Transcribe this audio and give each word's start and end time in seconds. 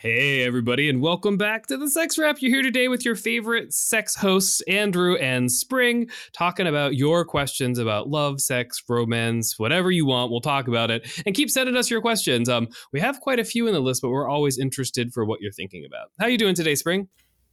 Hey, 0.00 0.44
everybody, 0.44 0.88
and 0.88 1.00
welcome 1.00 1.36
back 1.36 1.66
to 1.66 1.76
the 1.76 1.90
Sex 1.90 2.16
Wrap. 2.16 2.40
You're 2.40 2.52
here 2.52 2.62
today 2.62 2.86
with 2.86 3.04
your 3.04 3.16
favorite 3.16 3.74
sex 3.74 4.14
hosts, 4.14 4.60
Andrew 4.68 5.16
and 5.16 5.50
Spring, 5.50 6.08
talking 6.32 6.68
about 6.68 6.94
your 6.94 7.24
questions 7.24 7.80
about 7.80 8.08
love, 8.08 8.40
sex, 8.40 8.80
romance, 8.88 9.58
whatever 9.58 9.90
you 9.90 10.06
want. 10.06 10.30
We'll 10.30 10.40
talk 10.40 10.68
about 10.68 10.92
it. 10.92 11.20
And 11.26 11.34
keep 11.34 11.50
sending 11.50 11.76
us 11.76 11.90
your 11.90 12.00
questions. 12.00 12.48
Um, 12.48 12.68
we 12.92 13.00
have 13.00 13.18
quite 13.20 13.40
a 13.40 13.44
few 13.44 13.66
in 13.66 13.72
the 13.72 13.80
list, 13.80 14.00
but 14.02 14.10
we're 14.10 14.28
always 14.28 14.56
interested 14.56 15.12
for 15.12 15.24
what 15.24 15.40
you're 15.40 15.50
thinking 15.50 15.84
about. 15.84 16.12
How 16.20 16.26
are 16.26 16.30
you 16.30 16.38
doing 16.38 16.54
today, 16.54 16.76
Spring? 16.76 17.08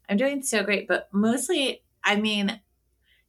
I'm 0.08 0.17
doing 0.17 0.44
so 0.44 0.62
great, 0.62 0.88
but 0.88 1.09
mostly, 1.12 1.81
I 2.03 2.16
mean, 2.16 2.62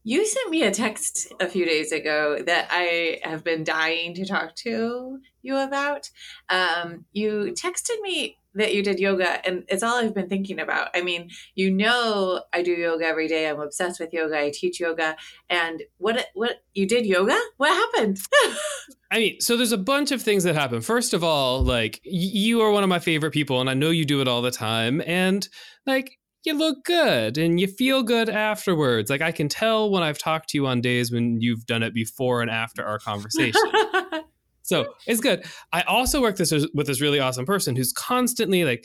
you 0.05 0.27
sent 0.27 0.51
me 0.51 0.63
a 0.63 0.71
text 0.71 1.33
a 1.41 1.49
few 1.49 1.65
days 1.65 1.91
ago 1.91 2.43
that 2.45 2.69
I 2.71 3.21
have 3.25 3.43
been 3.43 3.65
dying 3.65 4.13
to 4.13 4.27
talk 4.27 4.55
to 4.57 5.21
you 5.41 5.57
about. 5.57 6.11
Um, 6.51 7.07
you 7.13 7.55
texted 7.57 7.99
me 8.03 8.37
that 8.57 8.75
you 8.75 8.83
did 8.83 8.99
yoga 8.99 9.47
and 9.47 9.65
it's 9.69 9.83
all 9.83 9.97
I've 9.97 10.15
been 10.15 10.29
thinking 10.29 10.59
about. 10.59 10.89
I 10.95 11.03
mean, 11.03 11.31
you 11.55 11.71
know 11.71 12.43
I 12.53 12.63
do 12.63 12.73
yoga 12.73 13.07
every 13.07 13.29
day. 13.29 13.49
I'm 13.49 13.61
obsessed 13.61 14.01
with 14.01 14.13
yoga. 14.13 14.39
I 14.39 14.51
teach 14.51 14.81
yoga. 14.81 15.17
And 15.49 15.83
what 15.99 16.27
what 16.35 16.63
you 16.75 16.87
did 16.87 17.07
yoga? 17.07 17.39
What 17.57 17.71
happened? 17.71 18.19
I 19.11 19.19
mean, 19.19 19.41
so 19.41 19.57
there's 19.57 19.73
a 19.73 19.79
bunch 19.79 20.11
of 20.11 20.21
things 20.21 20.45
that 20.45 20.55
happen. 20.55 20.81
First 20.81 21.15
of 21.15 21.23
all, 21.23 21.63
like 21.63 22.01
you 22.03 22.61
are 22.63 22.71
one 22.71 22.83
of 22.83 22.89
my 22.89 22.99
favorite 22.99 23.33
people 23.33 23.61
and 23.61 23.71
I 23.71 23.75
know 23.75 23.91
you 23.91 24.05
do 24.05 24.21
it 24.21 24.29
all 24.29 24.43
the 24.43 24.51
time 24.51 25.03
and 25.07 25.47
like 25.87 26.19
you 26.45 26.55
look 26.55 26.85
good 26.85 27.39
and 27.39 27.61
you 27.61 27.67
feel 27.67 28.03
good 28.03 28.29
afterwards. 28.29 29.11
Like 29.11 29.21
I 29.21 29.33
can 29.33 29.49
tell 29.49 29.91
when 29.91 30.03
I've 30.03 30.19
talked 30.19 30.51
to 30.51 30.59
you 30.59 30.67
on 30.67 30.81
days 30.81 31.13
when 31.13 31.41
you've 31.41 31.67
done 31.67 31.83
it 31.83 31.93
before 31.93 32.41
and 32.41 32.51
after 32.51 32.85
our 32.85 32.99
conversation. 32.99 33.61
So 34.67 34.95
it's 35.07 35.21
good. 35.21 35.45
I 35.73 35.83
also 35.83 36.21
work 36.21 36.37
this 36.37 36.53
with 36.75 36.89
this 36.89 37.01
really 37.01 37.21
awesome 37.21 37.47
person 37.47 37.77
who's 37.77 37.93
constantly 37.93 38.65
like, 38.65 38.85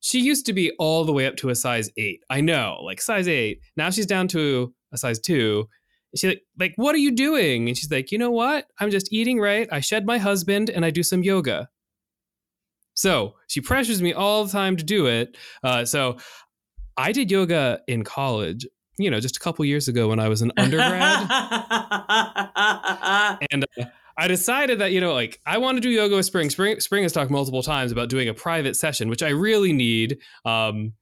she 0.00 0.18
used 0.18 0.46
to 0.46 0.54
be 0.54 0.72
all 0.78 1.04
the 1.04 1.12
way 1.12 1.26
up 1.26 1.36
to 1.36 1.50
a 1.50 1.54
size 1.54 1.90
eight. 1.98 2.22
I 2.30 2.40
know, 2.40 2.78
like 2.82 3.02
size 3.02 3.28
eight. 3.28 3.60
Now 3.76 3.90
she's 3.90 4.06
down 4.06 4.28
to 4.28 4.72
a 4.92 4.96
size 4.96 5.20
two. 5.20 5.68
She's 6.16 6.30
like, 6.30 6.42
like, 6.58 6.72
what 6.76 6.94
are 6.94 6.98
you 6.98 7.12
doing? 7.12 7.68
And 7.68 7.76
she's 7.76 7.90
like, 7.90 8.10
you 8.10 8.18
know 8.18 8.30
what? 8.30 8.66
I'm 8.80 8.90
just 8.90 9.12
eating 9.12 9.38
right. 9.38 9.68
I 9.70 9.80
shed 9.80 10.06
my 10.06 10.16
husband 10.16 10.70
and 10.70 10.86
I 10.86 10.90
do 10.90 11.02
some 11.02 11.22
yoga. 11.22 11.68
So 12.94 13.34
she 13.46 13.60
pressures 13.60 14.00
me 14.00 14.14
all 14.14 14.46
the 14.46 14.50
time 14.50 14.76
to 14.76 14.84
do 14.84 15.06
it. 15.06 15.36
Uh, 15.62 15.84
so 15.84 16.16
I 16.96 17.12
did 17.12 17.30
yoga 17.30 17.80
in 17.86 18.04
college 18.04 18.66
you 19.00 19.10
know, 19.10 19.18
just 19.18 19.38
a 19.38 19.40
couple 19.40 19.64
years 19.64 19.88
ago 19.88 20.08
when 20.08 20.20
I 20.20 20.28
was 20.28 20.42
an 20.42 20.52
undergrad. 20.58 21.20
and 23.50 23.64
uh, 23.78 23.84
I 24.20 24.28
decided 24.28 24.80
that 24.80 24.92
you 24.92 25.00
know, 25.00 25.14
like 25.14 25.40
I 25.46 25.56
want 25.56 25.78
to 25.78 25.80
do 25.80 25.88
yoga 25.88 26.14
with 26.14 26.26
Spring. 26.26 26.50
Spring 26.50 26.78
Spring 26.78 27.04
has 27.04 27.12
talked 27.12 27.30
multiple 27.30 27.62
times 27.62 27.90
about 27.90 28.10
doing 28.10 28.28
a 28.28 28.34
private 28.34 28.76
session, 28.76 29.08
which 29.08 29.22
I 29.22 29.30
really 29.30 29.72
need. 29.72 30.18
Um, 30.44 30.92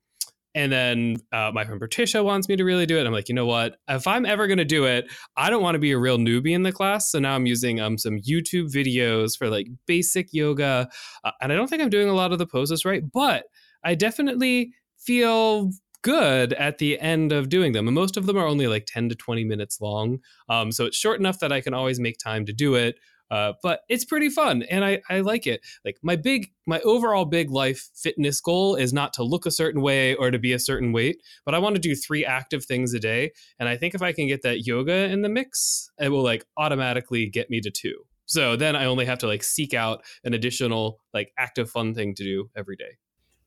and 0.55 0.71
then 0.71 1.17
uh, 1.33 1.51
my 1.53 1.65
friend 1.65 1.81
Patricia 1.81 2.23
wants 2.23 2.49
me 2.49 2.55
to 2.55 2.65
really 2.65 2.87
do 2.87 2.97
it. 2.97 3.07
I'm 3.07 3.13
like, 3.13 3.29
you 3.29 3.35
know 3.35 3.45
what? 3.45 3.77
If 3.89 4.07
I'm 4.07 4.25
ever 4.25 4.47
going 4.47 4.59
to 4.59 4.65
do 4.65 4.85
it, 4.85 5.11
I 5.37 5.51
don't 5.51 5.63
want 5.63 5.75
to 5.75 5.81
be 5.81 5.91
a 5.91 5.99
real 5.99 6.19
newbie 6.19 6.55
in 6.55 6.63
the 6.63 6.73
class. 6.73 7.11
So 7.11 7.19
now 7.19 7.35
I'm 7.35 7.45
using 7.45 7.81
um, 7.81 7.99
some 7.99 8.19
YouTube 8.21 8.73
videos 8.73 9.37
for 9.37 9.51
like 9.51 9.67
basic 9.87 10.33
yoga. 10.33 10.89
Uh, 11.25 11.31
and 11.41 11.53
I 11.53 11.57
don't 11.57 11.69
think 11.69 11.83
I'm 11.83 11.91
doing 11.91 12.09
a 12.09 12.15
lot 12.15 12.33
of 12.33 12.39
the 12.39 12.47
poses 12.47 12.84
right, 12.84 13.03
but 13.12 13.45
I 13.84 13.97
definitely 13.97 14.73
feel 14.97 15.73
good 16.03 16.53
at 16.54 16.78
the 16.78 16.98
end 17.00 17.32
of 17.32 17.48
doing 17.48 17.72
them. 17.72 17.88
And 17.88 17.94
most 17.94 18.16
of 18.16 18.26
them 18.26 18.36
are 18.36 18.47
only 18.47 18.66
like 18.66 18.86
10 18.86 19.09
to 19.10 19.14
20 19.14 19.44
minutes 19.44 19.81
long. 19.81 20.19
Um, 20.48 20.72
so 20.72 20.86
it's 20.86 20.97
short 20.97 21.20
enough 21.20 21.38
that 21.41 21.53
I 21.53 21.60
can 21.60 21.75
always 21.75 22.00
make 22.00 22.19
time 22.19 22.47
to 22.47 22.53
do 22.53 22.75
it. 22.75 22.97
Uh, 23.31 23.53
but 23.62 23.81
it's 23.91 24.06
pretty 24.06 24.31
fun 24.31 24.62
and 24.70 24.82
I, 24.82 25.03
I 25.10 25.20
like 25.20 25.47
it. 25.47 25.60
Like 25.84 25.98
my 26.03 26.16
big, 26.16 26.50
my 26.66 26.81
overall 26.81 27.26
big 27.26 27.50
life 27.50 27.91
fitness 27.94 28.41
goal 28.41 28.75
is 28.75 28.92
not 28.92 29.12
to 29.14 29.22
look 29.22 29.44
a 29.44 29.50
certain 29.50 29.82
way 29.82 30.14
or 30.14 30.31
to 30.31 30.38
be 30.38 30.54
a 30.54 30.59
certain 30.59 30.92
weight, 30.92 31.20
but 31.44 31.54
I 31.54 31.59
want 31.59 31.75
to 31.76 31.81
do 31.81 31.94
three 31.94 32.25
active 32.25 32.65
things 32.65 32.94
a 32.94 32.98
day. 32.98 33.32
And 33.59 33.69
I 33.69 33.76
think 33.76 33.94
if 33.94 34.00
I 34.00 34.12
can 34.12 34.28
get 34.28 34.41
that 34.42 34.66
yoga 34.66 35.10
in 35.10 35.20
the 35.20 35.28
mix, 35.28 35.91
it 35.98 36.09
will 36.09 36.22
like 36.22 36.47
automatically 36.56 37.28
get 37.28 37.50
me 37.50 37.60
to 37.60 37.70
two. 37.70 37.97
So 38.25 38.56
then 38.56 38.76
I 38.76 38.86
only 38.86 39.04
have 39.04 39.19
to 39.19 39.26
like 39.26 39.42
seek 39.42 39.75
out 39.75 40.04
an 40.25 40.32
additional 40.32 41.00
like 41.12 41.32
active 41.38 41.70
fun 41.70 41.94
thing 41.94 42.15
to 42.15 42.25
do 42.25 42.50
every 42.56 42.76
day. 42.76 42.97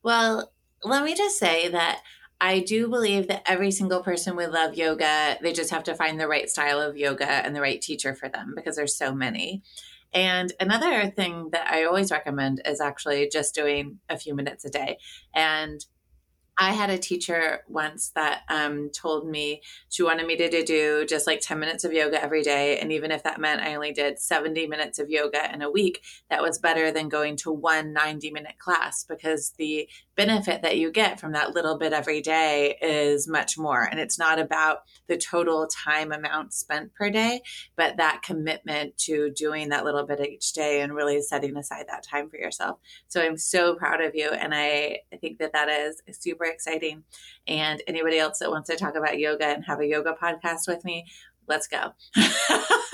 Well, 0.04 0.52
let 0.84 1.04
me 1.04 1.14
just 1.14 1.38
say 1.38 1.68
that 1.68 2.02
I 2.44 2.58
do 2.58 2.88
believe 2.88 3.28
that 3.28 3.48
every 3.48 3.70
single 3.70 4.02
person 4.02 4.34
would 4.34 4.50
love 4.50 4.74
yoga. 4.74 5.38
They 5.40 5.52
just 5.52 5.70
have 5.70 5.84
to 5.84 5.94
find 5.94 6.18
the 6.18 6.26
right 6.26 6.50
style 6.50 6.80
of 6.80 6.96
yoga 6.96 7.24
and 7.24 7.54
the 7.54 7.60
right 7.60 7.80
teacher 7.80 8.16
for 8.16 8.28
them 8.28 8.54
because 8.56 8.74
there's 8.74 8.96
so 8.96 9.14
many. 9.14 9.62
And 10.12 10.52
another 10.58 11.08
thing 11.08 11.50
that 11.52 11.70
I 11.70 11.84
always 11.84 12.10
recommend 12.10 12.60
is 12.64 12.80
actually 12.80 13.28
just 13.32 13.54
doing 13.54 14.00
a 14.08 14.18
few 14.18 14.34
minutes 14.34 14.64
a 14.64 14.70
day. 14.70 14.98
And 15.32 15.86
I 16.58 16.72
had 16.72 16.90
a 16.90 16.98
teacher 16.98 17.60
once 17.66 18.10
that 18.14 18.42
um, 18.48 18.90
told 18.90 19.26
me 19.26 19.62
she 19.88 20.02
wanted 20.02 20.26
me 20.26 20.36
to, 20.36 20.50
to, 20.50 20.62
do 20.62 21.06
just 21.06 21.26
like 21.26 21.40
10 21.40 21.58
minutes 21.58 21.84
of 21.84 21.92
yoga 21.92 22.22
every 22.22 22.42
day. 22.42 22.78
And 22.78 22.92
even 22.92 23.10
if 23.10 23.22
that 23.22 23.40
meant 23.40 23.62
I 23.62 23.74
only 23.74 23.92
did 23.92 24.18
70 24.18 24.66
minutes 24.66 24.98
of 24.98 25.08
yoga 25.08 25.52
in 25.52 25.62
a 25.62 25.70
week, 25.70 26.02
that 26.28 26.42
was 26.42 26.58
better 26.58 26.92
than 26.92 27.08
going 27.08 27.36
to 27.38 27.52
one 27.52 27.92
90 27.92 28.30
minute 28.32 28.58
class 28.58 29.04
because 29.04 29.54
the 29.56 29.88
benefit 30.16 30.62
that 30.62 30.78
you 30.78 30.90
get 30.90 31.18
from 31.18 31.32
that 31.32 31.54
little 31.54 31.78
bit 31.78 31.92
every 31.92 32.20
day 32.20 32.76
is 32.82 33.26
much 33.26 33.56
more. 33.56 33.82
And 33.82 33.98
it's 33.98 34.18
not 34.18 34.38
about 34.38 34.82
the 35.06 35.16
total 35.16 35.66
time 35.66 36.12
amount 36.12 36.52
spent 36.52 36.94
per 36.94 37.08
day, 37.08 37.40
but 37.76 37.96
that 37.96 38.22
commitment 38.22 38.98
to 38.98 39.30
doing 39.30 39.70
that 39.70 39.84
little 39.84 40.04
bit 40.04 40.20
each 40.20 40.52
day 40.52 40.80
and 40.82 40.94
really 40.94 41.20
setting 41.22 41.56
aside 41.56 41.86
that 41.88 42.04
time 42.04 42.28
for 42.28 42.36
yourself. 42.36 42.78
So 43.08 43.22
I'm 43.22 43.38
so 43.38 43.74
proud 43.74 44.02
of 44.02 44.14
you. 44.14 44.28
And 44.28 44.54
I, 44.54 44.98
I 45.12 45.16
think 45.16 45.38
that 45.38 45.54
that 45.54 45.70
is 45.70 46.02
super 46.10 46.32
super 46.32 46.52
exciting. 46.52 47.04
And 47.46 47.82
anybody 47.86 48.18
else 48.18 48.38
that 48.38 48.50
wants 48.50 48.68
to 48.70 48.76
talk 48.76 48.94
about 48.94 49.18
yoga 49.18 49.46
and 49.46 49.64
have 49.64 49.80
a 49.80 49.86
yoga 49.86 50.14
podcast 50.20 50.68
with 50.68 50.84
me, 50.84 51.06
let's 51.46 51.68
go. 51.68 51.92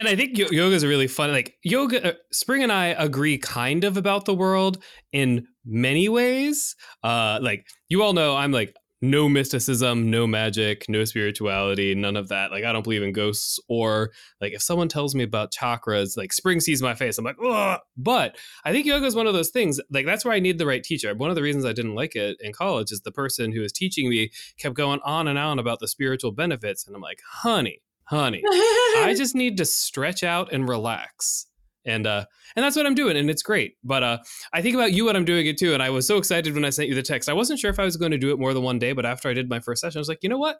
and 0.00 0.08
I 0.08 0.16
think 0.16 0.36
yoga 0.38 0.74
is 0.74 0.84
really 0.84 1.06
fun. 1.06 1.30
Like 1.30 1.56
yoga, 1.62 2.10
uh, 2.10 2.14
Spring 2.32 2.62
and 2.62 2.72
I 2.72 2.88
agree 2.88 3.38
kind 3.38 3.84
of 3.84 3.96
about 3.96 4.24
the 4.24 4.34
world 4.34 4.82
in 5.12 5.46
many 5.64 6.08
ways. 6.08 6.76
Uh, 7.02 7.38
like 7.42 7.66
you 7.88 8.02
all 8.02 8.12
know, 8.12 8.36
I'm 8.36 8.52
like 8.52 8.74
no 9.02 9.28
mysticism, 9.28 10.10
no 10.10 10.26
magic, 10.26 10.86
no 10.88 11.04
spirituality, 11.04 11.94
none 11.94 12.16
of 12.16 12.28
that. 12.28 12.50
Like 12.50 12.64
I 12.64 12.72
don't 12.72 12.82
believe 12.82 13.02
in 13.02 13.12
ghosts 13.12 13.60
or 13.68 14.10
like 14.40 14.52
if 14.52 14.62
someone 14.62 14.88
tells 14.88 15.14
me 15.14 15.22
about 15.24 15.52
chakras, 15.52 16.16
like 16.16 16.32
spring 16.32 16.60
sees 16.60 16.82
my 16.82 16.94
face, 16.94 17.18
I'm 17.18 17.24
like, 17.24 17.36
Ugh! 17.44 17.78
but 17.96 18.36
I 18.64 18.72
think 18.72 18.86
yoga 18.86 19.06
is 19.06 19.14
one 19.14 19.26
of 19.26 19.34
those 19.34 19.50
things. 19.50 19.80
Like 19.90 20.06
that's 20.06 20.24
where 20.24 20.34
I 20.34 20.40
need 20.40 20.58
the 20.58 20.66
right 20.66 20.82
teacher. 20.82 21.14
One 21.14 21.30
of 21.30 21.36
the 21.36 21.42
reasons 21.42 21.64
I 21.64 21.72
didn't 21.72 21.94
like 21.94 22.16
it 22.16 22.36
in 22.40 22.52
college 22.52 22.90
is 22.90 23.02
the 23.02 23.12
person 23.12 23.52
who 23.52 23.60
was 23.60 23.72
teaching 23.72 24.08
me 24.08 24.30
kept 24.58 24.74
going 24.74 25.00
on 25.04 25.28
and 25.28 25.38
on 25.38 25.58
about 25.58 25.80
the 25.80 25.88
spiritual 25.88 26.32
benefits, 26.32 26.86
and 26.86 26.96
I'm 26.96 27.02
like, 27.02 27.20
honey, 27.26 27.82
honey, 28.06 28.42
I 28.46 29.14
just 29.16 29.34
need 29.34 29.56
to 29.58 29.64
stretch 29.64 30.22
out 30.22 30.52
and 30.52 30.68
relax. 30.68 31.46
And 31.84 32.04
uh 32.06 32.24
and 32.56 32.64
that's 32.64 32.74
what 32.74 32.84
i'm 32.84 32.96
doing 32.96 33.16
and 33.16 33.30
it's 33.30 33.42
great. 33.42 33.76
But 33.84 34.02
uh 34.02 34.18
i 34.52 34.60
think 34.60 34.74
about 34.74 34.92
you 34.92 35.04
when 35.04 35.14
i'm 35.14 35.24
doing 35.24 35.46
it 35.46 35.56
too 35.56 35.72
and 35.72 35.82
i 35.82 35.90
was 35.90 36.04
so 36.06 36.16
excited 36.16 36.52
when 36.52 36.64
i 36.64 36.70
sent 36.70 36.88
you 36.88 36.96
the 36.96 37.02
text. 37.02 37.28
I 37.28 37.32
wasn't 37.32 37.60
sure 37.60 37.70
if 37.70 37.78
i 37.78 37.84
was 37.84 37.96
going 37.96 38.10
to 38.10 38.18
do 38.18 38.30
it 38.32 38.40
more 38.40 38.52
than 38.54 38.64
one 38.64 38.80
day 38.80 38.92
but 38.92 39.06
after 39.06 39.28
i 39.28 39.32
did 39.32 39.48
my 39.48 39.60
first 39.60 39.82
session 39.82 39.98
i 39.98 40.00
was 40.00 40.08
like 40.08 40.18
you 40.22 40.28
know 40.28 40.38
what? 40.38 40.58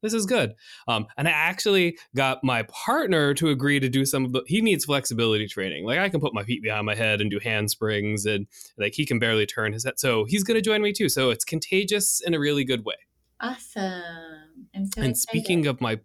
This 0.00 0.14
is 0.14 0.24
good. 0.24 0.54
Um 0.88 1.06
and 1.18 1.28
i 1.28 1.30
actually 1.30 1.98
got 2.16 2.42
my 2.42 2.62
partner 2.62 3.34
to 3.34 3.50
agree 3.50 3.80
to 3.80 3.88
do 3.90 4.06
some 4.06 4.24
of 4.24 4.32
the 4.32 4.42
he 4.46 4.62
needs 4.62 4.86
flexibility 4.86 5.46
training. 5.46 5.84
Like 5.84 5.98
i 5.98 6.08
can 6.08 6.20
put 6.20 6.32
my 6.32 6.42
feet 6.42 6.62
behind 6.62 6.86
my 6.86 6.94
head 6.94 7.20
and 7.20 7.30
do 7.30 7.38
handsprings 7.38 8.24
and 8.24 8.46
like 8.78 8.94
he 8.94 9.04
can 9.04 9.18
barely 9.18 9.44
turn 9.44 9.74
his 9.74 9.84
head 9.84 9.98
so 9.98 10.24
he's 10.24 10.42
going 10.42 10.56
to 10.56 10.62
join 10.62 10.80
me 10.80 10.94
too. 10.94 11.10
So 11.10 11.28
it's 11.28 11.44
contagious 11.44 12.22
in 12.24 12.32
a 12.32 12.38
really 12.38 12.64
good 12.64 12.86
way. 12.86 12.96
Awesome. 13.40 14.02
So 14.72 14.72
and 14.72 14.84
excited. 14.84 15.16
speaking 15.18 15.66
of 15.66 15.82
my 15.82 16.00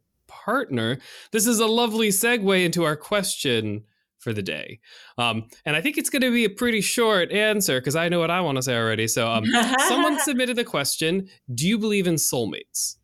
partner 0.47 0.97
this 1.33 1.45
is 1.45 1.59
a 1.59 1.67
lovely 1.67 2.07
segue 2.07 2.63
into 2.63 2.85
our 2.85 2.95
question 2.95 3.83
for 4.17 4.33
the 4.33 4.41
day. 4.41 4.79
Um, 5.17 5.47
and 5.65 5.75
I 5.75 5.81
think 5.81 5.97
it's 5.97 6.09
going 6.09 6.21
to 6.21 6.31
be 6.31 6.45
a 6.45 6.49
pretty 6.49 6.81
short 6.81 7.31
answer 7.31 7.79
because 7.79 7.95
I 7.95 8.09
know 8.09 8.19
what 8.19 8.31
I 8.31 8.41
want 8.41 8.55
to 8.55 8.61
say 8.61 8.75
already. 8.75 9.07
So, 9.07 9.29
um, 9.29 9.45
someone 9.88 10.19
submitted 10.23 10.55
the 10.55 10.63
question 10.63 11.29
Do 11.53 11.67
you 11.67 11.77
believe 11.77 12.07
in 12.07 12.15
soulmates? 12.15 12.95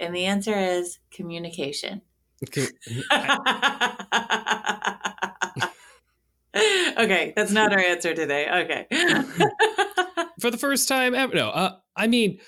And 0.00 0.14
the 0.14 0.24
answer 0.24 0.54
is 0.54 0.98
communication. 1.10 2.02
Okay, 2.48 2.66
okay 6.98 7.32
that's 7.36 7.52
not 7.52 7.72
our 7.72 7.78
answer 7.78 8.14
today. 8.14 8.48
Okay. 8.64 8.86
for 10.40 10.50
the 10.50 10.58
first 10.58 10.88
time 10.88 11.14
ever. 11.14 11.34
No, 11.34 11.50
uh, 11.50 11.76
I 11.96 12.08
mean, 12.08 12.40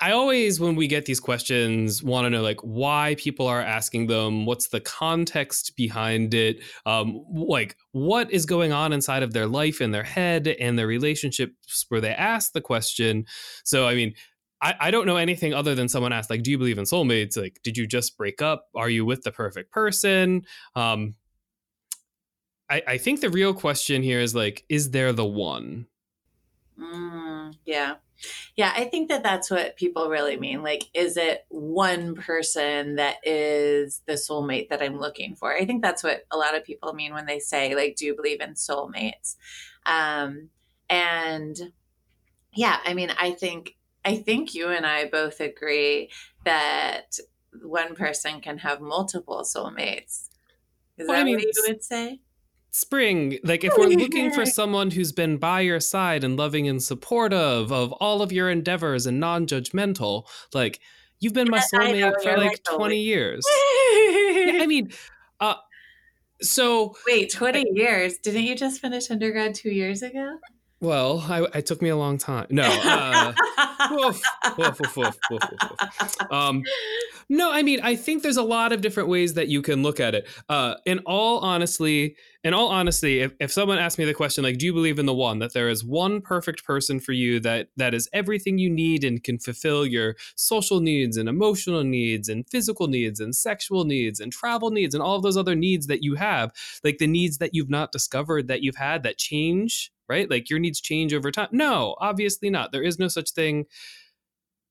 I 0.00 0.12
always, 0.12 0.60
when 0.60 0.76
we 0.76 0.86
get 0.86 1.06
these 1.06 1.18
questions, 1.18 2.04
want 2.04 2.24
to 2.24 2.30
know 2.30 2.42
like 2.42 2.60
why 2.60 3.16
people 3.18 3.48
are 3.48 3.60
asking 3.60 4.06
them, 4.06 4.46
what's 4.46 4.68
the 4.68 4.80
context 4.80 5.74
behind 5.76 6.34
it, 6.34 6.62
um, 6.86 7.24
like 7.32 7.76
what 7.90 8.30
is 8.30 8.46
going 8.46 8.72
on 8.72 8.92
inside 8.92 9.24
of 9.24 9.32
their 9.32 9.46
life 9.46 9.80
and 9.80 9.92
their 9.92 10.04
head 10.04 10.46
and 10.46 10.78
their 10.78 10.86
relationships 10.86 11.84
where 11.88 12.00
they 12.00 12.12
ask 12.12 12.52
the 12.52 12.60
question. 12.60 13.26
So, 13.64 13.88
I 13.88 13.96
mean, 13.96 14.14
I, 14.62 14.74
I 14.80 14.90
don't 14.92 15.06
know 15.06 15.16
anything 15.16 15.52
other 15.52 15.74
than 15.74 15.88
someone 15.88 16.12
asked, 16.12 16.30
like, 16.30 16.44
do 16.44 16.52
you 16.52 16.58
believe 16.58 16.78
in 16.78 16.84
soulmates? 16.84 17.36
Like, 17.36 17.58
did 17.64 17.76
you 17.76 17.86
just 17.86 18.16
break 18.16 18.40
up? 18.40 18.66
Are 18.76 18.88
you 18.88 19.04
with 19.04 19.22
the 19.22 19.32
perfect 19.32 19.72
person? 19.72 20.42
Um, 20.76 21.16
I, 22.70 22.82
I 22.86 22.98
think 22.98 23.20
the 23.20 23.30
real 23.30 23.54
question 23.54 24.02
here 24.02 24.20
is 24.20 24.34
like, 24.34 24.64
is 24.68 24.90
there 24.90 25.12
the 25.12 25.24
one? 25.24 25.86
Mm, 26.78 27.54
yeah. 27.64 27.94
Yeah, 28.56 28.72
I 28.74 28.84
think 28.84 29.08
that 29.08 29.22
that's 29.22 29.50
what 29.50 29.76
people 29.76 30.08
really 30.08 30.36
mean. 30.36 30.62
Like, 30.62 30.84
is 30.94 31.16
it 31.16 31.44
one 31.48 32.14
person 32.14 32.96
that 32.96 33.16
is 33.22 34.02
the 34.06 34.14
soulmate 34.14 34.68
that 34.70 34.82
I'm 34.82 34.98
looking 34.98 35.36
for? 35.36 35.54
I 35.54 35.64
think 35.64 35.82
that's 35.82 36.02
what 36.02 36.24
a 36.30 36.36
lot 36.36 36.56
of 36.56 36.64
people 36.64 36.92
mean 36.92 37.14
when 37.14 37.26
they 37.26 37.38
say, 37.38 37.74
like, 37.74 37.96
do 37.96 38.06
you 38.06 38.16
believe 38.16 38.40
in 38.40 38.54
soulmates? 38.54 39.36
Um, 39.86 40.50
and 40.90 41.72
yeah, 42.52 42.78
I 42.84 42.94
mean, 42.94 43.10
I 43.18 43.32
think 43.32 43.76
I 44.04 44.16
think 44.16 44.54
you 44.54 44.68
and 44.68 44.86
I 44.86 45.06
both 45.06 45.40
agree 45.40 46.10
that 46.44 47.18
one 47.62 47.94
person 47.94 48.40
can 48.40 48.58
have 48.58 48.80
multiple 48.80 49.42
soulmates. 49.44 50.28
Is 50.96 51.06
well, 51.06 51.16
that 51.16 51.20
I 51.20 51.24
mean, 51.24 51.36
what 51.36 51.44
you 51.44 51.64
would 51.68 51.84
say? 51.84 52.20
Spring, 52.78 53.38
like 53.42 53.64
if 53.64 53.72
we're 53.76 53.88
looking 53.88 54.30
for 54.30 54.46
someone 54.46 54.92
who's 54.92 55.10
been 55.10 55.36
by 55.36 55.62
your 55.62 55.80
side 55.80 56.22
and 56.22 56.36
loving 56.36 56.68
and 56.68 56.80
supportive 56.80 57.72
of 57.72 57.90
all 57.94 58.22
of 58.22 58.30
your 58.30 58.48
endeavors 58.48 59.04
and 59.04 59.18
non-judgmental, 59.18 60.28
like 60.54 60.78
you've 61.18 61.32
been 61.32 61.50
my 61.50 61.58
soulmate 61.58 62.14
for 62.22 62.38
like 62.38 62.62
20 62.62 62.96
years. 62.96 63.44
yeah, 63.90 64.62
I 64.62 64.66
mean, 64.68 64.92
uh 65.40 65.56
so 66.40 66.94
wait, 67.04 67.32
20 67.32 67.64
years. 67.72 68.18
Didn't 68.18 68.44
you 68.44 68.54
just 68.54 68.80
finish 68.80 69.10
undergrad 69.10 69.56
2 69.56 69.70
years 69.70 70.04
ago? 70.04 70.38
Well, 70.80 71.26
I, 71.28 71.42
it 71.58 71.66
took 71.66 71.82
me 71.82 71.88
a 71.88 71.96
long 71.96 72.16
time. 72.16 72.46
No, 72.50 72.62
uh, 72.62 73.32
woof, 73.90 74.22
woof, 74.96 75.18
woof, 75.30 76.32
um, 76.32 76.62
no. 77.28 77.52
I 77.52 77.62
mean, 77.62 77.80
I 77.82 77.96
think 77.96 78.22
there's 78.22 78.36
a 78.36 78.42
lot 78.42 78.72
of 78.72 78.80
different 78.80 79.08
ways 79.08 79.34
that 79.34 79.48
you 79.48 79.62
can 79.62 79.82
look 79.82 80.00
at 80.00 80.14
it. 80.14 80.26
Uh, 80.48 80.74
in 80.86 81.00
all 81.00 81.40
honestly, 81.40 82.16
in 82.44 82.54
all 82.54 82.68
honesty, 82.68 83.20
if, 83.20 83.32
if 83.40 83.52
someone 83.52 83.78
asked 83.78 83.98
me 83.98 84.04
the 84.04 84.14
question 84.14 84.44
like, 84.44 84.58
"Do 84.58 84.66
you 84.66 84.72
believe 84.72 84.98
in 84.98 85.06
the 85.06 85.14
one 85.14 85.38
that 85.40 85.52
there 85.52 85.68
is 85.68 85.84
one 85.84 86.20
perfect 86.20 86.64
person 86.64 87.00
for 87.00 87.12
you 87.12 87.40
that 87.40 87.68
that 87.76 87.94
is 87.94 88.08
everything 88.12 88.58
you 88.58 88.70
need 88.70 89.04
and 89.04 89.22
can 89.22 89.38
fulfill 89.38 89.86
your 89.86 90.16
social 90.36 90.80
needs 90.80 91.16
and 91.16 91.28
emotional 91.28 91.84
needs 91.84 92.28
and 92.28 92.48
physical 92.48 92.86
needs 92.86 93.20
and 93.20 93.34
sexual 93.34 93.84
needs 93.84 94.20
and 94.20 94.32
travel 94.32 94.70
needs 94.70 94.94
and 94.94 95.02
all 95.02 95.16
of 95.16 95.22
those 95.22 95.36
other 95.36 95.54
needs 95.54 95.86
that 95.86 96.02
you 96.02 96.14
have, 96.14 96.52
like 96.84 96.98
the 96.98 97.06
needs 97.06 97.38
that 97.38 97.54
you've 97.54 97.70
not 97.70 97.92
discovered 97.92 98.48
that 98.48 98.62
you've 98.62 98.76
had 98.76 99.02
that 99.02 99.18
change 99.18 99.92
right? 100.08 100.30
Like 100.30 100.50
your 100.50 100.58
needs 100.58 100.80
change 100.80 101.14
over 101.14 101.30
time. 101.30 101.48
No, 101.52 101.96
obviously 102.00 102.50
not. 102.50 102.72
There 102.72 102.82
is 102.82 102.98
no 102.98 103.08
such 103.08 103.30
thing 103.30 103.66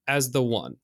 as 0.07 0.31
the 0.31 0.43
one. 0.43 0.77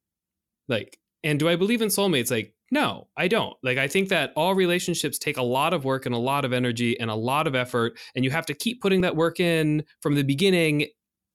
Like, 0.68 1.00
and 1.24 1.40
do 1.40 1.48
I 1.48 1.56
believe 1.56 1.82
in 1.82 1.90
soulmates? 1.90 2.32
Like, 2.32 2.54
no, 2.72 3.08
I 3.16 3.28
don't. 3.28 3.56
Like, 3.64 3.78
I 3.78 3.88
think 3.88 4.10
that 4.10 4.34
all 4.36 4.56
relationships 4.56 5.20
take 5.20 5.38
a 5.38 5.44
lot 5.44 5.74
of 5.74 5.86
work 5.86 6.06
and 6.06 6.16
a 6.16 6.18
lot 6.18 6.44
of 6.44 6.54
energy 6.54 7.00
and 7.00 7.10
a 7.10 7.16
lot 7.16 7.48
of 7.48 7.56
effort, 7.56 7.98
and 8.16 8.26
you 8.26 8.32
have 8.32 8.46
to 8.48 8.54
keep 8.54 8.82
putting 8.82 9.02
that 9.02 9.16
work 9.16 9.40
in 9.40 9.84
from 10.02 10.16
the 10.16 10.24
beginning 10.24 10.88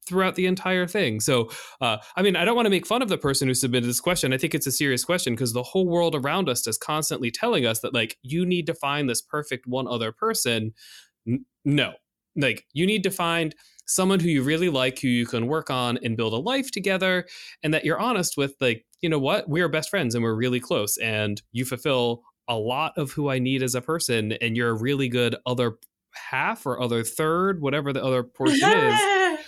throughout 0.06 0.34
the 0.34 0.46
entire 0.46 0.86
thing. 0.86 1.20
So, 1.20 1.50
uh, 1.80 1.98
I 2.16 2.22
mean, 2.22 2.34
I 2.34 2.44
don't 2.44 2.56
want 2.56 2.66
to 2.66 2.70
make 2.70 2.86
fun 2.86 3.02
of 3.02 3.08
the 3.08 3.18
person 3.18 3.46
who 3.46 3.54
submitted 3.54 3.86
this 3.86 4.00
question. 4.00 4.32
I 4.32 4.38
think 4.38 4.54
it's 4.54 4.66
a 4.66 4.72
serious 4.72 5.04
question 5.04 5.34
because 5.34 5.52
the 5.52 5.62
whole 5.62 5.86
world 5.86 6.14
around 6.14 6.48
us 6.48 6.66
is 6.66 6.78
constantly 6.78 7.30
telling 7.30 7.66
us 7.66 7.80
that, 7.80 7.94
like, 7.94 8.16
you 8.22 8.44
need 8.44 8.66
to 8.66 8.74
find 8.74 9.08
this 9.08 9.22
perfect 9.22 9.66
one 9.66 9.86
other 9.86 10.10
person. 10.10 10.72
N- 11.26 11.44
no, 11.64 11.92
like 12.38 12.66
you 12.72 12.86
need 12.86 13.02
to 13.02 13.10
find 13.10 13.54
someone 13.86 14.20
who 14.20 14.28
you 14.28 14.42
really 14.42 14.68
like 14.68 14.98
who 14.98 15.08
you 15.08 15.26
can 15.26 15.46
work 15.46 15.70
on 15.70 15.98
and 16.02 16.16
build 16.16 16.32
a 16.32 16.36
life 16.36 16.70
together 16.70 17.26
and 17.62 17.72
that 17.72 17.84
you're 17.84 17.98
honest 17.98 18.36
with 18.36 18.54
like 18.60 18.84
you 19.00 19.08
know 19.08 19.18
what? 19.18 19.48
We 19.48 19.60
are 19.60 19.68
best 19.68 19.90
friends 19.90 20.14
and 20.14 20.24
we're 20.24 20.34
really 20.34 20.60
close 20.60 20.96
and 20.98 21.40
you 21.52 21.64
fulfill 21.64 22.22
a 22.48 22.56
lot 22.56 22.94
of 22.96 23.12
who 23.12 23.28
i 23.28 23.38
need 23.38 23.62
as 23.62 23.74
a 23.74 23.80
person 23.82 24.32
and 24.40 24.56
you're 24.56 24.70
a 24.70 24.80
really 24.80 25.08
good 25.08 25.36
other 25.44 25.78
half 26.14 26.64
or 26.64 26.80
other 26.80 27.04
third 27.04 27.60
whatever 27.60 27.92
the 27.92 28.02
other 28.02 28.22
portion 28.22 28.70
is. 28.70 29.00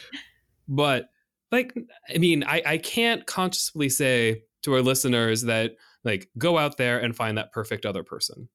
But 0.72 1.06
like 1.50 1.76
i 2.14 2.18
mean 2.18 2.44
i 2.44 2.62
i 2.64 2.78
can't 2.78 3.26
consciously 3.26 3.88
say 3.88 4.44
to 4.62 4.72
our 4.72 4.82
listeners 4.82 5.42
that 5.42 5.72
like 6.04 6.28
go 6.38 6.58
out 6.58 6.76
there 6.76 7.00
and 7.00 7.16
find 7.16 7.36
that 7.38 7.52
perfect 7.52 7.84
other 7.84 8.04
person. 8.04 8.48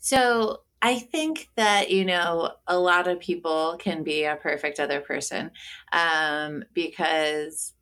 So 0.00 0.60
I 0.82 0.98
think 0.98 1.48
that, 1.56 1.90
you 1.90 2.04
know, 2.04 2.52
a 2.66 2.78
lot 2.78 3.08
of 3.08 3.18
people 3.18 3.76
can 3.78 4.02
be 4.02 4.24
a 4.24 4.36
perfect 4.36 4.78
other 4.78 5.00
person 5.00 5.50
um, 5.92 6.64
because 6.74 7.72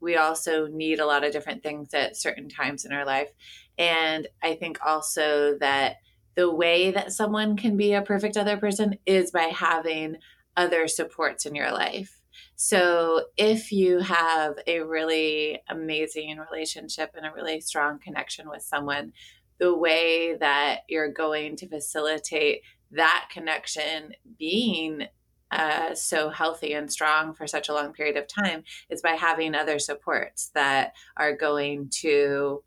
we 0.00 0.16
also 0.16 0.66
need 0.66 1.00
a 1.00 1.06
lot 1.06 1.24
of 1.24 1.32
different 1.32 1.62
things 1.62 1.92
at 1.94 2.16
certain 2.16 2.48
times 2.48 2.84
in 2.84 2.92
our 2.92 3.04
life. 3.04 3.30
And 3.78 4.28
I 4.42 4.54
think 4.54 4.78
also 4.84 5.56
that 5.58 5.96
the 6.36 6.50
way 6.50 6.90
that 6.90 7.12
someone 7.12 7.56
can 7.56 7.76
be 7.76 7.92
a 7.92 8.02
perfect 8.02 8.36
other 8.36 8.56
person 8.56 8.98
is 9.06 9.30
by 9.30 9.44
having 9.44 10.16
other 10.56 10.88
supports 10.88 11.46
in 11.46 11.54
your 11.54 11.72
life. 11.72 12.20
So 12.56 13.26
if 13.36 13.72
you 13.72 13.98
have 14.00 14.54
a 14.66 14.80
really 14.80 15.60
amazing 15.68 16.38
relationship 16.38 17.12
and 17.16 17.26
a 17.26 17.32
really 17.34 17.60
strong 17.60 17.98
connection 17.98 18.48
with 18.48 18.62
someone, 18.62 19.12
the 19.58 19.76
way 19.76 20.36
that 20.36 20.80
you're 20.88 21.12
going 21.12 21.56
to 21.56 21.68
facilitate 21.68 22.62
that 22.90 23.28
connection 23.32 24.12
being 24.38 25.06
uh, 25.50 25.94
so 25.94 26.30
healthy 26.30 26.72
and 26.72 26.90
strong 26.90 27.34
for 27.34 27.46
such 27.46 27.68
a 27.68 27.72
long 27.72 27.92
period 27.92 28.16
of 28.16 28.26
time 28.26 28.64
is 28.90 29.00
by 29.00 29.12
having 29.12 29.54
other 29.54 29.78
supports 29.78 30.50
that 30.54 30.92
are 31.16 31.36
going 31.36 31.88
to 31.88 32.62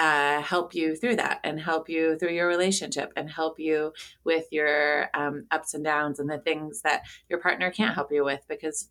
uh, 0.00 0.40
help 0.40 0.74
you 0.74 0.96
through 0.96 1.14
that 1.14 1.40
and 1.44 1.60
help 1.60 1.88
you 1.88 2.16
through 2.18 2.32
your 2.32 2.48
relationship 2.48 3.12
and 3.16 3.30
help 3.30 3.60
you 3.60 3.92
with 4.24 4.46
your 4.50 5.08
um, 5.14 5.44
ups 5.50 5.74
and 5.74 5.84
downs 5.84 6.18
and 6.18 6.28
the 6.28 6.38
things 6.38 6.80
that 6.82 7.02
your 7.28 7.38
partner 7.38 7.70
can't 7.70 7.94
help 7.94 8.10
you 8.10 8.24
with 8.24 8.40
because 8.48 8.88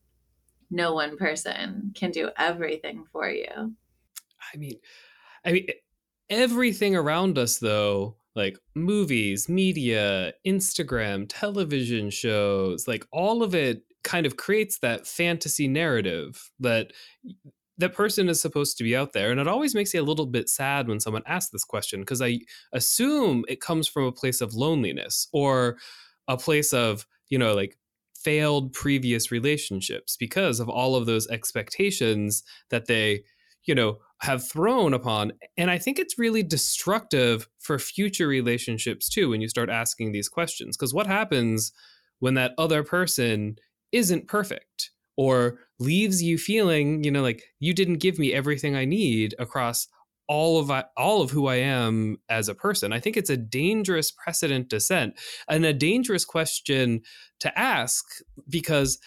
no 0.70 0.94
one 0.94 1.18
person 1.18 1.92
can 1.96 2.12
do 2.12 2.30
everything 2.38 3.06
for 3.12 3.28
you. 3.28 3.74
I 4.54 4.58
mean, 4.58 4.80
I 5.44 5.52
mean, 5.52 5.68
everything 6.30 6.96
around 6.96 7.38
us 7.38 7.58
though 7.58 8.16
like 8.36 8.58
movies 8.76 9.50
media 9.50 10.34
instagram 10.46 11.26
television 11.28 12.10
shows 12.10 12.88
like 12.88 13.06
all 13.12 13.42
of 13.44 13.56
it 13.56 13.84
kind 14.04 14.26
of 14.26 14.38
creates 14.38 14.80
that 14.80 15.08
fantasy 15.08 15.68
narrative 15.68 16.52
that 16.60 16.92
that 17.80 17.94
person 17.94 18.28
is 18.30 18.42
supposed 18.42 18.78
to 18.78 18.84
be 18.84 18.96
out 18.96 19.14
there. 19.14 19.32
And 19.32 19.40
it 19.40 19.48
always 19.48 19.74
makes 19.74 19.94
me 19.94 20.02
a 20.02 20.04
little 20.04 20.26
bit 20.26 20.50
sad 20.50 20.88
when 20.88 21.00
someone 21.00 21.24
asks 21.26 21.50
this 21.50 21.64
question 21.64 22.02
because 22.02 22.22
i 22.22 22.40
assume 22.74 23.46
it 23.48 23.62
comes 23.62 23.88
from 23.88 24.04
a 24.04 24.12
place 24.12 24.42
of 24.42 24.54
loneliness 24.54 25.28
or 25.32 25.78
a 26.28 26.38
place 26.38 26.74
of 26.74 27.08
you 27.30 27.40
know 27.40 27.56
like 27.56 27.78
failed 28.16 28.74
previous 28.74 29.32
relationships 29.32 30.18
because 30.18 30.60
of 30.60 30.68
all 30.68 30.96
of 30.96 31.06
those 31.06 31.28
expectations 31.30 32.44
that 32.70 32.88
they 32.88 33.24
you 33.64 33.74
know 33.74 33.98
have 34.22 34.48
thrown 34.48 34.94
upon 34.94 35.32
and 35.58 35.72
i 35.72 35.78
think 35.78 35.98
it's 35.98 36.20
really 36.20 36.44
destructive 36.44 37.48
for 37.60 37.80
future 37.80 38.28
relationships 38.28 39.10
too 39.10 39.30
when 39.30 39.42
you 39.42 39.48
start 39.48 39.70
asking 39.70 40.12
these 40.12 40.30
questions 40.30 40.76
because 40.76 40.94
what 40.94 41.08
happens 41.08 41.72
when 42.20 42.34
that 42.34 42.54
other 42.58 42.84
person 42.84 43.56
isn't 43.92 44.28
perfect 44.28 44.92
or 45.16 45.60
leaves 45.80 46.22
you 46.22 46.38
feeling 46.38 47.04
you 47.04 47.12
know 47.12 47.22
like 47.22 47.44
you 47.60 47.74
didn't 47.74 48.00
give 48.00 48.20
me 48.20 48.34
everything 48.34 48.76
i 48.76 48.86
need 48.86 49.34
across 49.40 49.88
all 50.30 50.60
of 50.60 50.70
I, 50.70 50.86
all 50.96 51.24
of 51.24 51.32
who 51.32 51.48
I 51.48 51.56
am 51.56 52.18
as 52.30 52.48
a 52.50 52.56
person. 52.56 52.94
I 52.94 53.00
think 53.00 53.18
it's 53.18 53.32
a 53.32 53.36
dangerous 53.36 54.12
precedent 54.12 54.70
to 54.70 54.80
set 54.80 55.18
and 55.50 55.66
a 55.66 55.74
dangerous 55.74 56.24
question 56.24 57.02
to 57.40 57.60
ask 57.60 58.06
because 58.48 59.00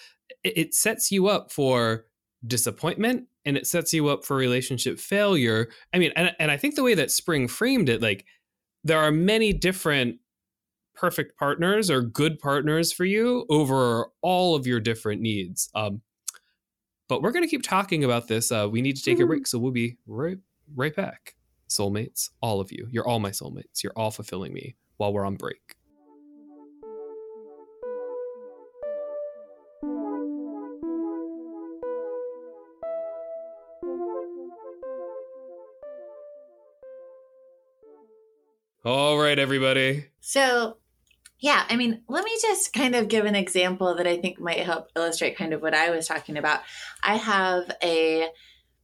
it 0.42 0.74
sets 0.74 1.12
you 1.12 1.28
up 1.28 1.52
for 1.52 2.06
disappointment 2.44 3.28
and 3.44 3.56
it 3.56 3.66
sets 3.66 3.92
you 3.92 4.08
up 4.08 4.24
for 4.24 4.36
relationship 4.36 4.98
failure. 4.98 5.68
I 5.92 5.98
mean, 5.98 6.12
and, 6.16 6.34
and 6.38 6.50
I 6.50 6.56
think 6.56 6.74
the 6.74 6.82
way 6.82 6.94
that 6.94 7.10
Spring 7.10 7.48
framed 7.48 7.88
it, 7.88 8.02
like 8.02 8.24
there 8.84 8.98
are 8.98 9.12
many 9.12 9.52
different 9.52 10.18
perfect 10.94 11.36
partners 11.38 11.90
or 11.90 12.02
good 12.02 12.38
partners 12.38 12.92
for 12.92 13.04
you 13.04 13.46
over 13.48 14.06
all 14.20 14.54
of 14.54 14.66
your 14.66 14.80
different 14.80 15.20
needs. 15.20 15.68
Um, 15.74 16.02
but 17.08 17.22
we're 17.22 17.32
going 17.32 17.44
to 17.44 17.50
keep 17.50 17.62
talking 17.62 18.04
about 18.04 18.28
this. 18.28 18.50
Uh, 18.52 18.68
we 18.70 18.80
need 18.80 18.96
to 18.96 19.02
take 19.02 19.20
a 19.20 19.26
break, 19.26 19.46
so 19.46 19.58
we'll 19.58 19.72
be 19.72 19.98
right 20.06 20.38
right 20.74 20.94
back. 20.94 21.34
Soulmates, 21.68 22.30
all 22.40 22.60
of 22.60 22.70
you, 22.70 22.86
you're 22.90 23.06
all 23.06 23.18
my 23.18 23.30
soulmates. 23.30 23.82
You're 23.82 23.92
all 23.96 24.10
fulfilling 24.10 24.52
me 24.52 24.76
while 24.96 25.12
we're 25.12 25.24
on 25.24 25.36
break. 25.36 25.76
All 38.84 39.16
right, 39.16 39.38
everybody. 39.38 40.06
So, 40.18 40.78
yeah, 41.38 41.64
I 41.68 41.76
mean, 41.76 42.02
let 42.08 42.24
me 42.24 42.32
just 42.42 42.72
kind 42.72 42.96
of 42.96 43.06
give 43.06 43.26
an 43.26 43.36
example 43.36 43.94
that 43.94 44.08
I 44.08 44.16
think 44.16 44.40
might 44.40 44.58
help 44.58 44.88
illustrate 44.96 45.36
kind 45.36 45.52
of 45.52 45.62
what 45.62 45.72
I 45.72 45.90
was 45.90 46.08
talking 46.08 46.36
about. 46.36 46.62
I 47.04 47.14
have 47.14 47.70
a 47.80 48.26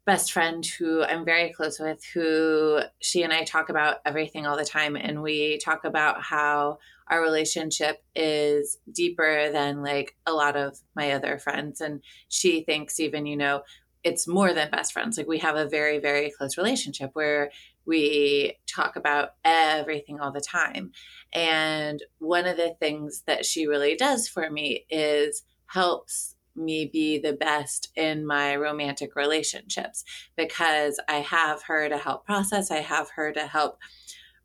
best 0.06 0.32
friend 0.32 0.64
who 0.64 1.02
I'm 1.02 1.24
very 1.24 1.52
close 1.52 1.80
with, 1.80 2.00
who 2.14 2.78
she 3.00 3.24
and 3.24 3.32
I 3.32 3.42
talk 3.42 3.70
about 3.70 3.96
everything 4.06 4.46
all 4.46 4.56
the 4.56 4.64
time. 4.64 4.94
And 4.94 5.20
we 5.20 5.58
talk 5.58 5.84
about 5.84 6.22
how 6.22 6.78
our 7.08 7.20
relationship 7.20 8.00
is 8.14 8.78
deeper 8.92 9.50
than 9.50 9.82
like 9.82 10.14
a 10.26 10.32
lot 10.32 10.54
of 10.56 10.78
my 10.94 11.10
other 11.10 11.38
friends. 11.38 11.80
And 11.80 12.04
she 12.28 12.62
thinks, 12.62 13.00
even, 13.00 13.26
you 13.26 13.36
know, 13.36 13.62
it's 14.04 14.28
more 14.28 14.54
than 14.54 14.70
best 14.70 14.92
friends. 14.92 15.18
Like 15.18 15.26
we 15.26 15.38
have 15.38 15.56
a 15.56 15.68
very, 15.68 15.98
very 15.98 16.30
close 16.30 16.56
relationship 16.56 17.10
where 17.14 17.50
we 17.88 18.58
talk 18.66 18.96
about 18.96 19.30
everything 19.44 20.20
all 20.20 20.30
the 20.30 20.42
time. 20.42 20.92
And 21.32 22.00
one 22.18 22.46
of 22.46 22.58
the 22.58 22.74
things 22.78 23.22
that 23.26 23.46
she 23.46 23.66
really 23.66 23.96
does 23.96 24.28
for 24.28 24.50
me 24.50 24.84
is 24.90 25.42
helps 25.66 26.36
me 26.54 26.90
be 26.92 27.18
the 27.18 27.32
best 27.32 27.88
in 27.96 28.26
my 28.26 28.54
romantic 28.56 29.16
relationships 29.16 30.04
because 30.36 31.00
I 31.08 31.16
have 31.16 31.62
her 31.64 31.88
to 31.88 31.96
help 31.96 32.26
process, 32.26 32.70
I 32.70 32.80
have 32.80 33.10
her 33.16 33.32
to 33.32 33.46
help 33.46 33.78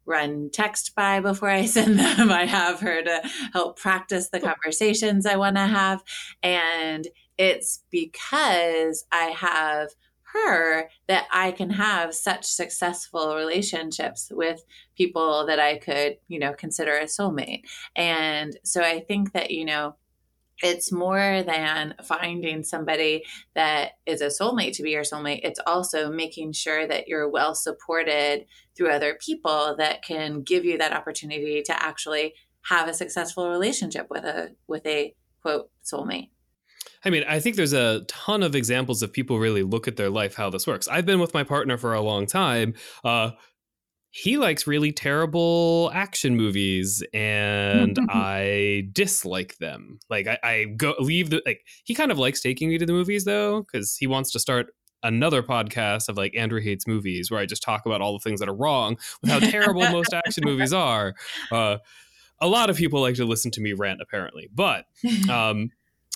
run 0.05 0.49
text 0.51 0.95
by 0.95 1.19
before 1.19 1.49
I 1.49 1.65
send 1.65 1.99
them. 1.99 2.31
I 2.31 2.45
have 2.45 2.79
her 2.79 3.01
to 3.01 3.21
help 3.51 3.77
practice 3.77 4.29
the 4.29 4.39
conversations 4.39 5.25
I 5.25 5.35
want 5.35 5.57
to 5.57 5.67
have. 5.67 6.03
And 6.41 7.07
it's 7.37 7.83
because 7.89 9.05
I 9.11 9.25
have 9.25 9.89
her 10.33 10.89
that 11.07 11.25
I 11.31 11.51
can 11.51 11.69
have 11.71 12.13
such 12.13 12.45
successful 12.45 13.35
relationships 13.35 14.31
with 14.31 14.63
people 14.97 15.45
that 15.47 15.59
I 15.59 15.77
could, 15.77 16.17
you 16.27 16.39
know, 16.39 16.53
consider 16.53 16.97
a 16.97 17.05
soulmate. 17.05 17.61
And 17.95 18.57
so 18.63 18.81
I 18.81 19.01
think 19.01 19.33
that, 19.33 19.51
you 19.51 19.65
know, 19.65 19.95
it's 20.61 20.91
more 20.91 21.43
than 21.43 21.95
finding 22.03 22.63
somebody 22.63 23.23
that 23.55 23.93
is 24.05 24.21
a 24.21 24.27
soulmate 24.27 24.73
to 24.73 24.83
be 24.83 24.91
your 24.91 25.03
soulmate. 25.03 25.41
It's 25.43 25.59
also 25.65 26.11
making 26.11 26.53
sure 26.53 26.87
that 26.87 27.07
you're 27.07 27.29
well 27.29 27.55
supported 27.55 28.45
through 28.75 28.91
other 28.91 29.17
people 29.23 29.75
that 29.77 30.03
can 30.03 30.41
give 30.41 30.63
you 30.63 30.77
that 30.77 30.93
opportunity 30.93 31.61
to 31.63 31.83
actually 31.83 32.33
have 32.69 32.87
a 32.87 32.93
successful 32.93 33.49
relationship 33.49 34.07
with 34.09 34.23
a 34.23 34.55
with 34.67 34.85
a 34.85 35.13
quote 35.41 35.69
soulmate. 35.83 36.29
I 37.05 37.09
mean, 37.09 37.23
I 37.27 37.39
think 37.39 37.55
there's 37.55 37.73
a 37.73 38.01
ton 38.07 38.43
of 38.43 38.55
examples 38.55 39.01
of 39.01 39.11
people 39.11 39.39
really 39.39 39.63
look 39.63 39.87
at 39.87 39.97
their 39.97 40.09
life 40.09 40.35
how 40.35 40.49
this 40.49 40.65
works. 40.65 40.87
I've 40.87 41.05
been 41.05 41.19
with 41.19 41.33
my 41.33 41.43
partner 41.43 41.77
for 41.77 41.93
a 41.93 42.01
long 42.01 42.25
time. 42.25 42.75
Uh, 43.03 43.31
he 44.11 44.37
likes 44.37 44.67
really 44.67 44.91
terrible 44.91 45.89
action 45.93 46.35
movies 46.35 47.03
and 47.13 47.97
I 48.09 48.87
dislike 48.93 49.57
them. 49.57 49.99
Like 50.07 50.27
I, 50.27 50.37
I, 50.43 50.63
go 50.65 50.93
leave 50.99 51.31
the 51.31 51.41
like 51.47 51.65
he 51.83 51.95
kind 51.95 52.11
of 52.11 52.19
likes 52.19 52.39
taking 52.39 52.69
me 52.69 52.77
to 52.77 52.85
the 52.85 52.93
movies 52.93 53.25
though, 53.25 53.63
because 53.63 53.97
he 53.97 54.05
wants 54.05 54.31
to 54.31 54.39
start 54.39 54.67
another 55.01 55.41
podcast 55.41 56.09
of 56.09 56.17
like 56.17 56.35
Andrew 56.35 56.61
hates 56.61 56.85
movies 56.85 57.31
where 57.31 57.39
I 57.39 57.47
just 57.47 57.63
talk 57.63 57.85
about 57.87 58.01
all 58.01 58.13
the 58.13 58.19
things 58.19 58.39
that 58.39 58.47
are 58.47 58.55
wrong 58.55 58.97
with 59.21 59.31
how 59.31 59.39
terrible 59.39 59.81
most 59.81 60.13
action 60.13 60.43
movies 60.45 60.73
are. 60.73 61.15
Uh, 61.51 61.77
a 62.39 62.47
lot 62.47 62.69
of 62.69 62.77
people 62.77 63.01
like 63.01 63.15
to 63.15 63.25
listen 63.25 63.49
to 63.51 63.61
me 63.61 63.73
rant 63.73 63.99
apparently, 63.99 64.47
but 64.53 64.85
um, 65.29 65.71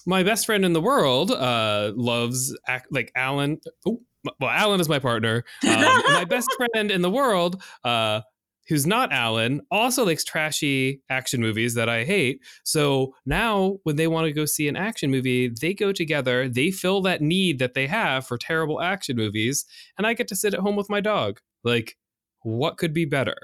my 0.07 0.23
best 0.23 0.45
friend 0.45 0.63
in 0.65 0.73
the 0.73 0.81
world 0.81 1.31
uh, 1.31 1.91
loves 1.95 2.57
act 2.65 2.87
like 2.91 3.11
Alan. 3.15 3.59
Oh, 3.85 4.01
well, 4.39 4.49
Alan 4.49 4.79
is 4.79 4.89
my 4.89 4.99
partner. 4.99 5.43
Um, 5.67 5.81
my 6.07 6.25
best 6.25 6.49
friend 6.57 6.89
in 6.89 7.01
the 7.01 7.09
world, 7.11 7.61
uh, 7.83 8.21
who's 8.69 8.87
not 8.87 9.11
Alan, 9.11 9.61
also 9.69 10.05
likes 10.05 10.23
trashy 10.23 11.01
action 11.09 11.41
movies 11.41 11.73
that 11.73 11.89
I 11.89 12.05
hate. 12.05 12.39
So 12.63 13.13
now, 13.25 13.79
when 13.83 13.97
they 13.97 14.07
want 14.07 14.25
to 14.25 14.31
go 14.31 14.45
see 14.45 14.69
an 14.69 14.77
action 14.77 15.11
movie, 15.11 15.49
they 15.49 15.73
go 15.73 15.91
together. 15.91 16.47
They 16.47 16.71
fill 16.71 17.01
that 17.01 17.21
need 17.21 17.59
that 17.59 17.73
they 17.73 17.87
have 17.87 18.25
for 18.25 18.37
terrible 18.37 18.81
action 18.81 19.17
movies, 19.17 19.65
and 19.97 20.07
I 20.07 20.13
get 20.13 20.29
to 20.29 20.35
sit 20.35 20.53
at 20.53 20.61
home 20.61 20.77
with 20.77 20.89
my 20.89 21.01
dog. 21.01 21.41
Like, 21.65 21.97
what 22.43 22.77
could 22.77 22.93
be 22.93 23.05
better, 23.05 23.37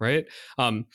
right? 0.00 0.24
Um, 0.56 0.86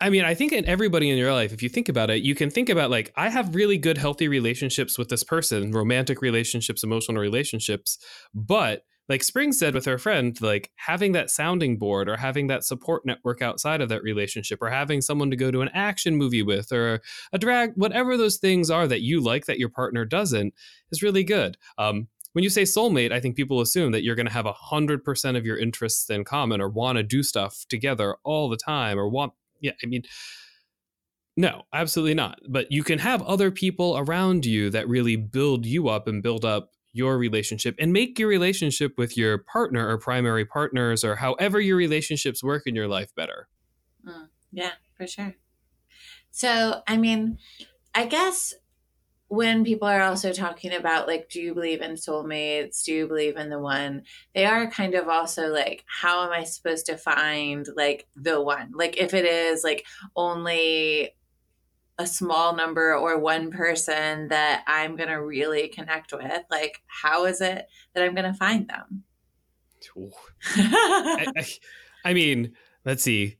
I 0.00 0.10
mean, 0.10 0.24
I 0.24 0.34
think 0.34 0.52
in 0.52 0.64
everybody 0.66 1.08
in 1.08 1.16
your 1.16 1.32
life, 1.32 1.52
if 1.52 1.62
you 1.62 1.68
think 1.68 1.88
about 1.88 2.10
it, 2.10 2.22
you 2.22 2.34
can 2.34 2.50
think 2.50 2.68
about 2.68 2.90
like, 2.90 3.12
I 3.16 3.28
have 3.28 3.54
really 3.54 3.78
good, 3.78 3.96
healthy 3.96 4.28
relationships 4.28 4.98
with 4.98 5.08
this 5.08 5.22
person, 5.22 5.70
romantic 5.70 6.20
relationships, 6.20 6.82
emotional 6.82 7.20
relationships. 7.20 7.98
But 8.34 8.82
like 9.08 9.22
Spring 9.22 9.52
said 9.52 9.74
with 9.74 9.84
her 9.84 9.98
friend, 9.98 10.38
like 10.40 10.70
having 10.76 11.12
that 11.12 11.30
sounding 11.30 11.78
board 11.78 12.08
or 12.08 12.16
having 12.16 12.46
that 12.48 12.64
support 12.64 13.04
network 13.04 13.42
outside 13.42 13.80
of 13.80 13.88
that 13.90 14.02
relationship 14.02 14.60
or 14.62 14.70
having 14.70 15.00
someone 15.00 15.30
to 15.30 15.36
go 15.36 15.50
to 15.50 15.60
an 15.60 15.70
action 15.74 16.16
movie 16.16 16.42
with 16.42 16.72
or 16.72 17.00
a 17.32 17.38
drag, 17.38 17.72
whatever 17.76 18.16
those 18.16 18.38
things 18.38 18.70
are 18.70 18.88
that 18.88 19.02
you 19.02 19.20
like 19.20 19.46
that 19.46 19.58
your 19.58 19.68
partner 19.68 20.04
doesn't 20.04 20.54
is 20.90 21.02
really 21.02 21.24
good. 21.24 21.56
Um, 21.78 22.08
when 22.32 22.42
you 22.42 22.50
say 22.50 22.62
soulmate, 22.62 23.12
I 23.12 23.20
think 23.20 23.36
people 23.36 23.60
assume 23.60 23.92
that 23.92 24.02
you're 24.02 24.16
going 24.16 24.26
to 24.26 24.32
have 24.32 24.46
100% 24.46 25.36
of 25.36 25.46
your 25.46 25.56
interests 25.56 26.10
in 26.10 26.24
common 26.24 26.60
or 26.60 26.68
want 26.68 26.96
to 26.96 27.04
do 27.04 27.22
stuff 27.22 27.64
together 27.68 28.16
all 28.24 28.48
the 28.48 28.56
time 28.56 28.98
or 28.98 29.08
want 29.08 29.34
yeah, 29.64 29.72
I 29.82 29.86
mean, 29.86 30.02
no, 31.36 31.62
absolutely 31.72 32.14
not. 32.14 32.38
But 32.48 32.70
you 32.70 32.84
can 32.84 32.98
have 32.98 33.22
other 33.22 33.50
people 33.50 33.96
around 33.96 34.44
you 34.44 34.68
that 34.70 34.86
really 34.88 35.16
build 35.16 35.64
you 35.64 35.88
up 35.88 36.06
and 36.06 36.22
build 36.22 36.44
up 36.44 36.70
your 36.92 37.18
relationship 37.18 37.74
and 37.80 37.92
make 37.92 38.18
your 38.18 38.28
relationship 38.28 38.92
with 38.98 39.16
your 39.16 39.38
partner 39.38 39.88
or 39.88 39.98
primary 39.98 40.44
partners 40.44 41.02
or 41.02 41.16
however 41.16 41.60
your 41.60 41.76
relationships 41.76 42.44
work 42.44 42.62
in 42.66 42.74
your 42.74 42.86
life 42.86 43.12
better. 43.16 43.48
Mm, 44.06 44.28
yeah, 44.52 44.72
for 44.96 45.06
sure. 45.06 45.34
So, 46.30 46.82
I 46.86 46.98
mean, 46.98 47.38
I 47.94 48.06
guess 48.06 48.52
when 49.34 49.64
people 49.64 49.88
are 49.88 50.02
also 50.02 50.32
talking 50.32 50.72
about 50.72 51.06
like 51.06 51.28
do 51.28 51.40
you 51.40 51.54
believe 51.54 51.82
in 51.82 51.92
soulmates? 51.92 52.84
Do 52.84 52.92
you 52.92 53.06
believe 53.06 53.36
in 53.36 53.50
the 53.50 53.58
one? 53.58 54.02
They 54.34 54.46
are 54.46 54.70
kind 54.70 54.94
of 54.94 55.08
also 55.08 55.48
like 55.48 55.84
how 55.86 56.24
am 56.24 56.32
i 56.32 56.44
supposed 56.44 56.86
to 56.86 56.96
find 56.96 57.66
like 57.76 58.06
the 58.16 58.40
one? 58.40 58.72
Like 58.74 58.96
if 58.96 59.14
it 59.14 59.24
is 59.24 59.64
like 59.64 59.84
only 60.16 61.14
a 61.98 62.06
small 62.06 62.56
number 62.56 62.94
or 62.96 63.18
one 63.18 63.52
person 63.52 64.26
that 64.26 64.64
i'm 64.66 64.96
going 64.96 65.08
to 65.08 65.22
really 65.22 65.68
connect 65.68 66.12
with 66.12 66.42
like 66.50 66.82
how 66.88 67.24
is 67.24 67.40
it 67.40 67.68
that 67.94 68.02
i'm 68.02 68.16
going 68.16 68.24
to 68.24 68.36
find 68.36 68.66
them? 68.68 69.04
I, 70.56 71.26
I, 71.36 71.46
I 72.04 72.14
mean 72.14 72.52
let's 72.84 73.04
see 73.04 73.36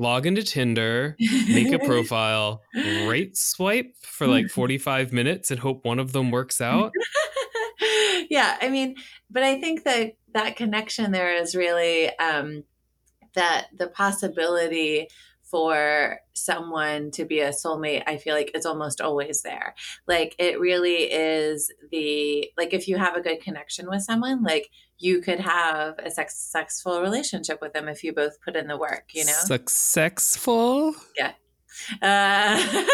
log 0.00 0.26
into 0.26 0.42
Tinder, 0.42 1.14
make 1.48 1.72
a 1.72 1.78
profile, 1.86 2.62
rate 2.74 3.36
swipe 3.36 3.94
for 4.02 4.26
like 4.26 4.48
45 4.50 5.12
minutes 5.12 5.50
and 5.50 5.60
hope 5.60 5.84
one 5.84 5.98
of 5.98 6.12
them 6.12 6.30
works 6.30 6.60
out. 6.60 6.92
yeah, 8.30 8.56
I 8.60 8.70
mean, 8.70 8.96
but 9.30 9.42
I 9.42 9.60
think 9.60 9.84
that 9.84 10.14
that 10.32 10.56
connection 10.56 11.12
there 11.12 11.34
is 11.34 11.54
really 11.54 12.16
um, 12.18 12.64
that 13.34 13.66
the 13.76 13.88
possibility 13.88 15.08
for 15.42 16.20
someone 16.32 17.10
to 17.10 17.24
be 17.24 17.40
a 17.40 17.50
soulmate, 17.50 18.04
I 18.06 18.16
feel 18.16 18.34
like 18.34 18.52
it's 18.54 18.66
almost 18.66 19.00
always 19.00 19.42
there. 19.42 19.74
Like 20.06 20.34
it 20.38 20.60
really 20.60 21.12
is 21.12 21.70
the 21.90 22.50
like 22.56 22.72
if 22.72 22.88
you 22.88 22.96
have 22.96 23.16
a 23.16 23.20
good 23.20 23.42
connection 23.42 23.88
with 23.90 24.02
someone, 24.02 24.42
like 24.42 24.70
you 25.00 25.20
could 25.20 25.40
have 25.40 25.98
a 25.98 26.10
successful 26.10 27.00
relationship 27.00 27.60
with 27.60 27.72
them 27.72 27.88
if 27.88 28.04
you 28.04 28.12
both 28.12 28.40
put 28.42 28.54
in 28.54 28.68
the 28.68 28.76
work, 28.76 29.06
you 29.12 29.24
know? 29.24 29.32
Successful? 29.32 30.94
Yeah. 31.16 31.32
Uh... 32.02 32.84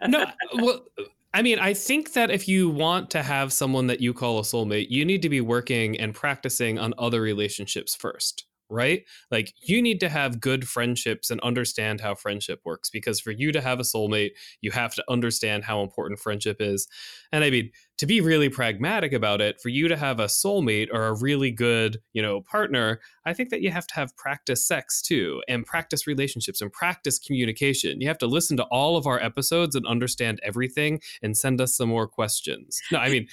no, 0.08 0.26
well, 0.54 0.84
I 1.32 1.42
mean, 1.42 1.58
I 1.60 1.74
think 1.74 2.14
that 2.14 2.30
if 2.30 2.48
you 2.48 2.68
want 2.68 3.10
to 3.10 3.22
have 3.22 3.52
someone 3.52 3.86
that 3.86 4.00
you 4.00 4.12
call 4.12 4.38
a 4.38 4.42
soulmate, 4.42 4.90
you 4.90 5.04
need 5.04 5.22
to 5.22 5.28
be 5.28 5.40
working 5.40 5.98
and 6.00 6.14
practicing 6.14 6.78
on 6.78 6.94
other 6.98 7.20
relationships 7.20 7.94
first 7.94 8.47
right? 8.70 9.02
Like 9.30 9.52
you 9.60 9.80
need 9.80 10.00
to 10.00 10.08
have 10.08 10.40
good 10.40 10.68
friendships 10.68 11.30
and 11.30 11.40
understand 11.40 12.00
how 12.00 12.14
friendship 12.14 12.60
works 12.64 12.90
because 12.90 13.20
for 13.20 13.30
you 13.30 13.52
to 13.52 13.60
have 13.60 13.80
a 13.80 13.84
soulmate, 13.84 14.30
you 14.60 14.70
have 14.70 14.94
to 14.94 15.04
understand 15.08 15.64
how 15.64 15.82
important 15.82 16.20
friendship 16.20 16.58
is. 16.60 16.88
And 17.32 17.44
I 17.44 17.50
mean, 17.50 17.70
to 17.98 18.06
be 18.06 18.20
really 18.20 18.48
pragmatic 18.48 19.12
about 19.12 19.40
it, 19.40 19.60
for 19.60 19.70
you 19.70 19.88
to 19.88 19.96
have 19.96 20.20
a 20.20 20.26
soulmate 20.26 20.88
or 20.92 21.06
a 21.06 21.18
really 21.18 21.50
good, 21.50 21.98
you 22.12 22.22
know, 22.22 22.40
partner, 22.42 23.00
I 23.24 23.34
think 23.34 23.50
that 23.50 23.60
you 23.60 23.70
have 23.70 23.86
to 23.88 23.94
have 23.94 24.16
practice 24.16 24.66
sex 24.66 25.02
too 25.02 25.42
and 25.48 25.66
practice 25.66 26.06
relationships 26.06 26.60
and 26.60 26.72
practice 26.72 27.18
communication. 27.18 28.00
You 28.00 28.08
have 28.08 28.18
to 28.18 28.26
listen 28.26 28.56
to 28.58 28.64
all 28.64 28.96
of 28.96 29.06
our 29.06 29.20
episodes 29.20 29.74
and 29.74 29.86
understand 29.86 30.40
everything 30.44 31.00
and 31.22 31.36
send 31.36 31.60
us 31.60 31.76
some 31.76 31.88
more 31.88 32.06
questions. 32.06 32.80
No, 32.92 32.98
I 32.98 33.10
mean, 33.10 33.26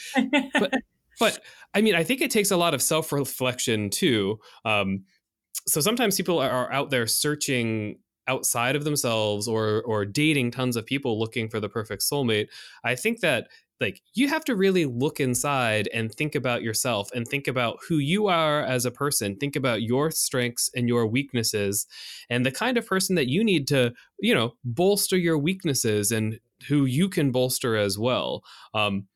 but 0.59 0.73
but 1.19 1.39
I 1.73 1.81
mean, 1.81 1.95
I 1.95 2.03
think 2.03 2.21
it 2.21 2.31
takes 2.31 2.51
a 2.51 2.57
lot 2.57 2.73
of 2.73 2.81
self 2.81 3.11
reflection 3.11 3.89
too. 3.89 4.39
Um, 4.63 5.03
so 5.67 5.81
sometimes 5.81 6.17
people 6.17 6.39
are 6.39 6.71
out 6.71 6.89
there 6.89 7.07
searching 7.07 7.97
outside 8.27 8.75
of 8.75 8.83
themselves 8.83 9.47
or 9.47 9.83
or 9.83 10.05
dating 10.05 10.51
tons 10.51 10.75
of 10.75 10.85
people 10.85 11.19
looking 11.19 11.49
for 11.49 11.59
the 11.59 11.69
perfect 11.69 12.01
soulmate. 12.01 12.47
I 12.83 12.95
think 12.95 13.19
that 13.21 13.49
like 13.81 14.01
you 14.13 14.29
have 14.29 14.45
to 14.45 14.55
really 14.55 14.85
look 14.85 15.19
inside 15.19 15.89
and 15.93 16.11
think 16.11 16.33
about 16.33 16.63
yourself 16.63 17.09
and 17.13 17.27
think 17.27 17.47
about 17.47 17.77
who 17.87 17.97
you 17.97 18.27
are 18.27 18.63
as 18.63 18.85
a 18.85 18.91
person. 18.91 19.35
Think 19.35 19.55
about 19.55 19.81
your 19.81 20.11
strengths 20.11 20.69
and 20.75 20.87
your 20.87 21.05
weaknesses 21.05 21.85
and 22.29 22.45
the 22.45 22.51
kind 22.51 22.77
of 22.77 22.87
person 22.87 23.15
that 23.15 23.27
you 23.27 23.43
need 23.43 23.67
to 23.67 23.93
you 24.19 24.33
know 24.33 24.55
bolster 24.63 25.17
your 25.17 25.37
weaknesses 25.37 26.11
and 26.11 26.39
who 26.67 26.85
you 26.85 27.09
can 27.09 27.31
bolster 27.31 27.75
as 27.75 27.97
well. 27.97 28.43
Um 28.73 29.07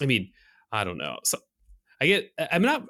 i 0.00 0.06
mean 0.06 0.30
i 0.72 0.84
don't 0.84 0.98
know. 0.98 1.18
So 1.24 1.38
i 2.00 2.06
get 2.06 2.32
i'm 2.50 2.62
not 2.62 2.84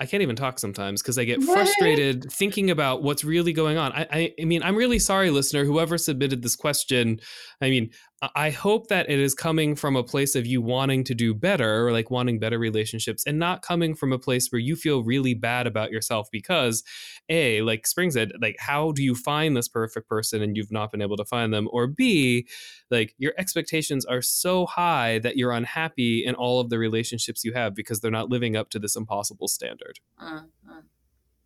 I 0.00 0.06
can't 0.06 0.22
even 0.22 0.34
talk 0.34 0.58
sometimes 0.58 1.02
because 1.02 1.18
I 1.18 1.24
get 1.24 1.42
frustrated 1.42 2.32
thinking 2.32 2.70
about 2.70 3.02
what's 3.02 3.22
really 3.22 3.52
going 3.52 3.76
on. 3.76 3.92
I, 3.92 4.06
I, 4.10 4.34
I, 4.40 4.44
mean, 4.46 4.62
I'm 4.62 4.74
really 4.74 4.98
sorry, 4.98 5.28
listener, 5.30 5.66
whoever 5.66 5.98
submitted 5.98 6.42
this 6.42 6.56
question. 6.56 7.20
I 7.60 7.68
mean, 7.68 7.90
I 8.22 8.50
hope 8.50 8.88
that 8.88 9.08
it 9.08 9.18
is 9.18 9.34
coming 9.34 9.74
from 9.74 9.96
a 9.96 10.04
place 10.04 10.34
of 10.34 10.46
you 10.46 10.60
wanting 10.60 11.04
to 11.04 11.14
do 11.14 11.32
better, 11.32 11.86
or 11.86 11.92
like 11.92 12.10
wanting 12.10 12.38
better 12.38 12.58
relationships, 12.58 13.24
and 13.26 13.38
not 13.38 13.62
coming 13.62 13.94
from 13.94 14.12
a 14.12 14.18
place 14.18 14.48
where 14.52 14.58
you 14.58 14.76
feel 14.76 15.02
really 15.02 15.32
bad 15.32 15.66
about 15.66 15.90
yourself 15.90 16.28
because, 16.30 16.84
A, 17.30 17.62
like 17.62 17.86
Spring 17.86 18.10
said, 18.10 18.32
like, 18.40 18.56
how 18.58 18.92
do 18.92 19.02
you 19.02 19.14
find 19.14 19.56
this 19.56 19.68
perfect 19.68 20.06
person 20.06 20.42
and 20.42 20.54
you've 20.54 20.70
not 20.70 20.90
been 20.90 21.00
able 21.00 21.16
to 21.16 21.24
find 21.24 21.52
them? 21.54 21.66
Or 21.72 21.86
B, 21.86 22.46
like, 22.90 23.14
your 23.16 23.32
expectations 23.38 24.04
are 24.04 24.20
so 24.20 24.66
high 24.66 25.18
that 25.20 25.38
you're 25.38 25.52
unhappy 25.52 26.22
in 26.24 26.34
all 26.34 26.60
of 26.60 26.68
the 26.68 26.78
relationships 26.78 27.42
you 27.42 27.54
have 27.54 27.74
because 27.74 28.00
they're 28.00 28.10
not 28.10 28.28
living 28.28 28.54
up 28.54 28.68
to 28.70 28.78
this 28.78 28.96
impossible 28.96 29.48
standard. 29.48 29.98
Mm-hmm. 30.22 30.80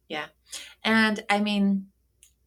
Yeah. 0.09 0.27
And 0.83 1.25
I 1.31 1.41
mean, 1.41 1.87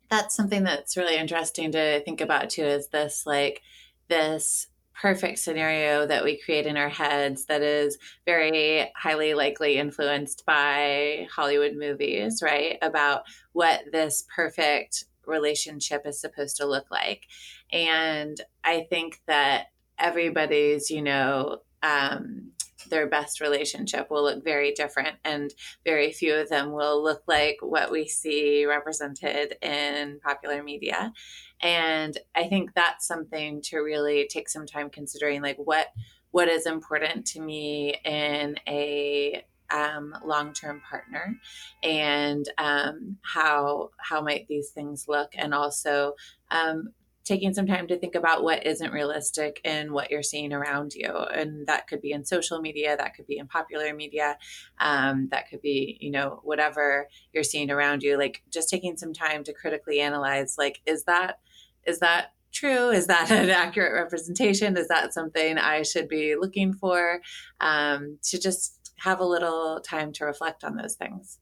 that's 0.09 0.35
something 0.35 0.63
that's 0.63 0.97
really 0.97 1.15
interesting 1.15 1.71
to 1.71 2.01
think 2.03 2.19
about 2.19 2.49
too 2.49 2.63
is 2.63 2.89
this 2.89 3.23
like, 3.25 3.61
this 4.07 4.67
perfect 4.99 5.37
scenario 5.37 6.07
that 6.07 6.23
we 6.23 6.41
create 6.41 6.65
in 6.65 6.75
our 6.75 6.89
heads 6.89 7.45
that 7.45 7.61
is 7.61 7.97
very 8.25 8.91
highly 8.95 9.33
likely 9.35 9.77
influenced 9.77 10.43
by 10.45 11.27
Hollywood 11.33 11.75
movies, 11.75 12.41
right? 12.41 12.77
About 12.81 13.23
what 13.53 13.81
this 13.91 14.25
perfect 14.35 15.05
relationship 15.25 16.01
is 16.05 16.19
supposed 16.19 16.57
to 16.57 16.65
look 16.65 16.89
like. 16.89 17.27
And 17.71 18.39
I 18.63 18.87
think 18.89 19.21
that 19.27 19.67
everybody's, 19.99 20.89
you 20.89 21.01
know, 21.03 21.59
um, 21.83 22.51
their 22.89 23.07
best 23.07 23.41
relationship 23.41 24.09
will 24.09 24.23
look 24.23 24.43
very 24.43 24.71
different, 24.71 25.17
and 25.23 25.53
very 25.85 26.11
few 26.11 26.35
of 26.35 26.49
them 26.49 26.71
will 26.71 27.03
look 27.03 27.23
like 27.27 27.57
what 27.61 27.91
we 27.91 28.07
see 28.07 28.65
represented 28.65 29.55
in 29.61 30.19
popular 30.23 30.63
media. 30.63 31.13
And 31.61 32.17
I 32.35 32.47
think 32.47 32.73
that's 32.73 33.07
something 33.07 33.61
to 33.63 33.79
really 33.79 34.27
take 34.27 34.49
some 34.49 34.65
time 34.65 34.89
considering, 34.89 35.41
like 35.41 35.57
what 35.57 35.87
what 36.31 36.47
is 36.49 36.65
important 36.65 37.25
to 37.25 37.41
me 37.41 37.95
in 38.03 38.57
a 38.67 39.43
um, 39.69 40.15
long-term 40.23 40.81
partner 40.89 41.35
and 41.83 42.47
um, 42.57 43.17
how 43.21 43.89
how 43.97 44.21
might 44.21 44.47
these 44.47 44.69
things 44.69 45.05
look 45.07 45.31
and 45.35 45.53
also 45.53 46.13
um, 46.51 46.89
taking 47.27 47.53
some 47.53 47.67
time 47.67 47.87
to 47.87 47.97
think 47.97 48.15
about 48.15 48.43
what 48.43 48.65
isn't 48.65 48.93
realistic 48.93 49.59
in 49.63 49.91
what 49.91 50.09
you're 50.09 50.23
seeing 50.23 50.53
around 50.53 50.93
you. 50.93 51.09
And 51.09 51.67
that 51.67 51.87
could 51.87 52.01
be 52.01 52.11
in 52.11 52.25
social 52.25 52.61
media 52.61 52.95
that 52.95 53.15
could 53.15 53.27
be 53.27 53.37
in 53.37 53.47
popular 53.47 53.93
media 53.93 54.37
um, 54.79 55.27
that 55.31 55.49
could 55.49 55.61
be 55.61 55.97
you 55.99 56.11
know 56.11 56.39
whatever 56.43 57.07
you're 57.33 57.43
seeing 57.43 57.69
around 57.69 58.03
you. 58.03 58.17
Like 58.17 58.41
just 58.51 58.69
taking 58.69 58.97
some 58.97 59.13
time 59.13 59.43
to 59.43 59.53
critically 59.53 59.99
analyze 59.99 60.55
like 60.57 60.81
is 60.85 61.03
that 61.03 61.39
is 61.85 61.99
that 61.99 62.33
true? 62.51 62.89
Is 62.89 63.07
that 63.07 63.29
an 63.43 63.49
accurate 63.49 63.93
representation? 63.93 64.77
Is 64.77 64.87
that 64.87 65.13
something 65.13 65.57
i 65.57 65.81
should 65.83 66.07
be 66.07 66.35
looking 66.35 66.73
for? 66.73 67.21
Um, 67.59 68.19
to 68.23 68.39
just 68.39 68.93
have 68.99 69.19
a 69.19 69.25
little 69.25 69.79
time 69.81 70.11
to 70.11 70.25
reflect 70.25 70.63
on 70.63 70.75
those 70.75 70.95
things 70.95 71.39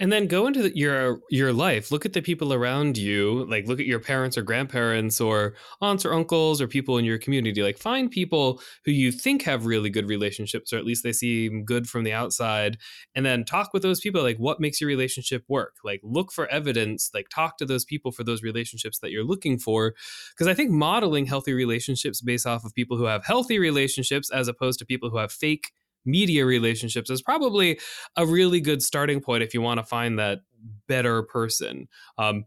and 0.00 0.12
then 0.12 0.26
go 0.26 0.46
into 0.46 0.62
the, 0.62 0.76
your 0.76 1.20
your 1.30 1.52
life. 1.52 1.92
Look 1.92 2.04
at 2.04 2.12
the 2.12 2.22
people 2.22 2.52
around 2.52 2.98
you. 2.98 3.46
Like 3.48 3.66
look 3.66 3.78
at 3.78 3.86
your 3.86 4.00
parents 4.00 4.36
or 4.36 4.42
grandparents 4.42 5.20
or 5.20 5.54
aunts 5.80 6.04
or 6.04 6.12
uncles 6.12 6.60
or 6.60 6.66
people 6.66 6.98
in 6.98 7.04
your 7.04 7.18
community. 7.18 7.62
Like 7.62 7.78
find 7.78 8.10
people 8.10 8.60
who 8.84 8.90
you 8.90 9.12
think 9.12 9.42
have 9.42 9.66
really 9.66 9.90
good 9.90 10.08
relationships 10.08 10.72
or 10.72 10.78
at 10.78 10.84
least 10.84 11.04
they 11.04 11.12
seem 11.12 11.64
good 11.64 11.88
from 11.88 12.02
the 12.02 12.12
outside. 12.12 12.78
And 13.14 13.24
then 13.24 13.44
talk 13.44 13.72
with 13.72 13.82
those 13.82 14.00
people 14.00 14.22
like 14.22 14.38
what 14.38 14.60
makes 14.60 14.80
your 14.80 14.88
relationship 14.88 15.44
work? 15.48 15.76
Like 15.84 16.00
look 16.02 16.32
for 16.32 16.48
evidence. 16.48 17.10
Like 17.14 17.28
talk 17.28 17.56
to 17.58 17.66
those 17.66 17.84
people 17.84 18.10
for 18.10 18.24
those 18.24 18.42
relationships 18.42 18.98
that 18.98 19.12
you're 19.12 19.24
looking 19.24 19.58
for. 19.58 19.94
Because 20.34 20.48
i 20.48 20.54
think 20.54 20.70
modeling 20.70 21.26
healthy 21.26 21.52
relationships 21.52 22.20
based 22.20 22.46
off 22.46 22.64
of 22.64 22.74
people 22.74 22.96
who 22.96 23.04
have 23.04 23.24
healthy 23.24 23.58
relationships 23.58 24.30
as 24.30 24.48
opposed 24.48 24.78
to 24.80 24.84
people 24.84 25.10
who 25.10 25.18
have 25.18 25.30
fake 25.30 25.72
media 26.04 26.44
relationships 26.44 27.10
is 27.10 27.22
probably 27.22 27.78
a 28.16 28.26
really 28.26 28.60
good 28.60 28.82
starting 28.82 29.20
point 29.20 29.42
if 29.42 29.54
you 29.54 29.60
want 29.60 29.78
to 29.78 29.84
find 29.84 30.18
that 30.18 30.40
better 30.86 31.22
person. 31.22 31.88
Um, 32.18 32.44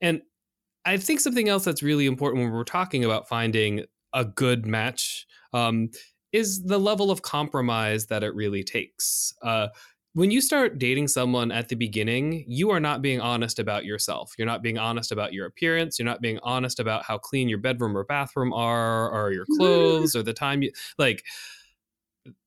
and 0.00 0.22
I 0.84 0.96
think 0.96 1.20
something 1.20 1.48
else 1.48 1.64
that's 1.64 1.82
really 1.82 2.06
important 2.06 2.44
when 2.44 2.52
we're 2.52 2.64
talking 2.64 3.04
about 3.04 3.28
finding 3.28 3.84
a 4.12 4.24
good 4.24 4.66
match 4.66 5.26
um, 5.52 5.90
is 6.32 6.62
the 6.64 6.78
level 6.78 7.10
of 7.10 7.22
compromise 7.22 8.06
that 8.06 8.22
it 8.22 8.34
really 8.34 8.64
takes. 8.64 9.32
Uh, 9.42 9.68
when 10.14 10.30
you 10.30 10.40
start 10.40 10.78
dating 10.78 11.08
someone 11.08 11.50
at 11.50 11.68
the 11.68 11.74
beginning, 11.74 12.44
you 12.46 12.70
are 12.70 12.78
not 12.78 13.02
being 13.02 13.20
honest 13.20 13.58
about 13.58 13.84
yourself. 13.84 14.32
You're 14.38 14.46
not 14.46 14.62
being 14.62 14.78
honest 14.78 15.10
about 15.10 15.32
your 15.32 15.46
appearance. 15.46 15.98
You're 15.98 16.06
not 16.06 16.20
being 16.20 16.38
honest 16.44 16.78
about 16.78 17.02
how 17.02 17.18
clean 17.18 17.48
your 17.48 17.58
bedroom 17.58 17.96
or 17.96 18.04
bathroom 18.04 18.52
are, 18.52 19.10
or 19.10 19.32
your 19.32 19.46
clothes, 19.56 20.14
or 20.14 20.22
the 20.22 20.32
time 20.32 20.62
you 20.62 20.70
like 20.98 21.24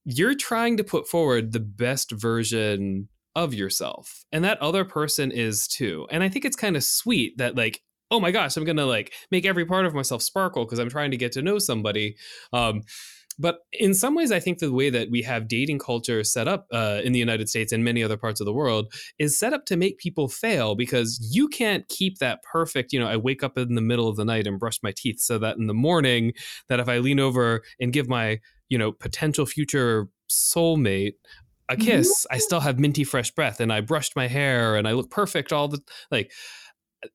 you're 0.09 0.35
trying 0.35 0.77
to 0.77 0.85
put 0.85 1.05
forward 1.05 1.51
the 1.51 1.59
best 1.59 2.11
version 2.11 3.09
of 3.35 3.53
yourself 3.53 4.23
and 4.31 4.45
that 4.45 4.59
other 4.61 4.85
person 4.85 5.31
is 5.31 5.67
too. 5.67 6.07
And 6.09 6.23
i 6.23 6.29
think 6.29 6.45
it's 6.45 6.55
kind 6.55 6.77
of 6.77 6.83
sweet 6.83 7.37
that 7.37 7.55
like 7.55 7.81
oh 8.09 8.21
my 8.21 8.31
gosh 8.31 8.55
i'm 8.55 8.63
gonna 8.63 8.85
like 8.85 9.13
make 9.31 9.45
every 9.45 9.65
part 9.65 9.85
of 9.85 9.93
myself 9.93 10.21
sparkle 10.23 10.63
because 10.63 10.79
i'm 10.79 10.89
trying 10.89 11.11
to 11.11 11.17
get 11.17 11.33
to 11.33 11.41
know 11.41 11.59
somebody. 11.59 12.15
Um, 12.53 12.83
but 13.37 13.59
in 13.73 13.93
some 13.93 14.15
ways 14.15 14.31
i 14.31 14.39
think 14.39 14.59
the 14.59 14.71
way 14.71 14.89
that 14.89 15.11
we 15.11 15.21
have 15.21 15.47
dating 15.47 15.77
culture 15.77 16.23
set 16.23 16.47
up 16.47 16.65
uh, 16.71 17.01
in 17.03 17.11
the 17.11 17.19
united 17.19 17.47
states 17.49 17.71
and 17.71 17.83
many 17.83 18.01
other 18.03 18.17
parts 18.17 18.39
of 18.39 18.45
the 18.45 18.53
world 18.53 18.91
is 19.19 19.37
set 19.37 19.53
up 19.53 19.65
to 19.65 19.77
make 19.77 19.99
people 19.99 20.27
fail 20.27 20.73
because 20.73 21.19
you 21.31 21.47
can't 21.47 21.87
keep 21.89 22.17
that 22.17 22.39
perfect 22.51 22.91
you 22.91 22.99
know 22.99 23.07
i 23.07 23.17
wake 23.17 23.43
up 23.43 23.57
in 23.57 23.75
the 23.75 23.81
middle 23.81 24.07
of 24.07 24.15
the 24.15 24.25
night 24.25 24.47
and 24.47 24.57
brush 24.57 24.79
my 24.81 24.93
teeth 24.95 25.19
so 25.19 25.37
that 25.37 25.57
in 25.57 25.67
the 25.67 25.73
morning 25.73 26.33
that 26.69 26.79
if 26.79 26.89
i 26.89 26.97
lean 26.97 27.19
over 27.19 27.61
and 27.79 27.93
give 27.93 28.07
my 28.07 28.39
you 28.69 28.77
know 28.77 28.91
potential 28.91 29.45
future 29.45 30.07
soulmate 30.29 31.13
a 31.69 31.75
mm-hmm. 31.75 31.83
kiss 31.83 32.25
i 32.31 32.37
still 32.37 32.59
have 32.59 32.79
minty 32.79 33.03
fresh 33.03 33.31
breath 33.31 33.59
and 33.59 33.71
i 33.71 33.81
brushed 33.81 34.15
my 34.15 34.27
hair 34.27 34.75
and 34.75 34.87
i 34.87 34.91
look 34.91 35.09
perfect 35.09 35.51
all 35.51 35.67
the 35.67 35.79
like 36.11 36.31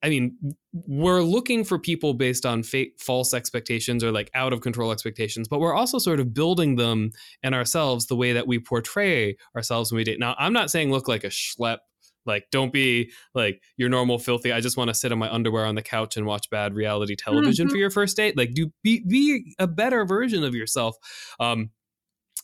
i 0.03 0.09
mean 0.09 0.37
we're 0.73 1.23
looking 1.23 1.65
for 1.65 1.79
people 1.79 2.15
based 2.15 2.47
on 2.47 2.63
fake 2.63 2.95
false 2.99 3.35
expectations 3.35 4.05
or 4.05 4.13
like 4.13 4.31
out 4.35 4.53
of 4.53 4.61
control 4.61 4.93
expectations 4.93 5.49
but 5.49 5.61
we're 5.61 5.75
also 5.75 5.99
sort 5.99 6.21
of 6.21 6.33
building 6.33 6.77
them 6.77 7.11
in 7.43 7.55
ourselves 7.55 8.07
the 8.07 8.17
way 8.17 8.33
that 8.33 8.47
we 8.47 8.59
portray 8.59 9.37
ourselves 9.57 9.91
when 9.91 9.97
we 9.99 10.05
date 10.05 10.21
now 10.21 10.35
i'm 10.39 10.53
not 10.53 10.71
saying 10.71 10.91
look 10.91 11.09
like 11.09 11.25
a 11.25 11.29
schlep 11.29 11.79
like, 12.27 12.47
don't 12.51 12.73
be 12.73 13.11
like 13.35 13.63
your 13.77 13.89
normal 13.89 14.19
filthy. 14.19 14.53
I 14.53 14.61
just 14.61 14.77
want 14.77 14.89
to 14.89 14.95
sit 14.95 15.13
in 15.13 15.19
my 15.19 15.33
underwear 15.33 15.65
on 15.65 15.75
the 15.75 15.83
couch 15.83 16.17
and 16.17 16.27
watch 16.27 16.49
bad 16.51 16.75
reality 16.75 17.17
television 17.17 17.67
mm-hmm. 17.67 17.73
for 17.73 17.79
your 17.79 17.91
first 17.91 18.17
date. 18.17 18.37
Like, 18.37 18.55
do 18.55 18.73
be 18.83 19.03
be 19.07 19.55
a 19.59 19.67
better 19.67 20.05
version 20.05 20.45
of 20.45 20.55
yourself. 20.55 20.97
Um, 21.41 21.71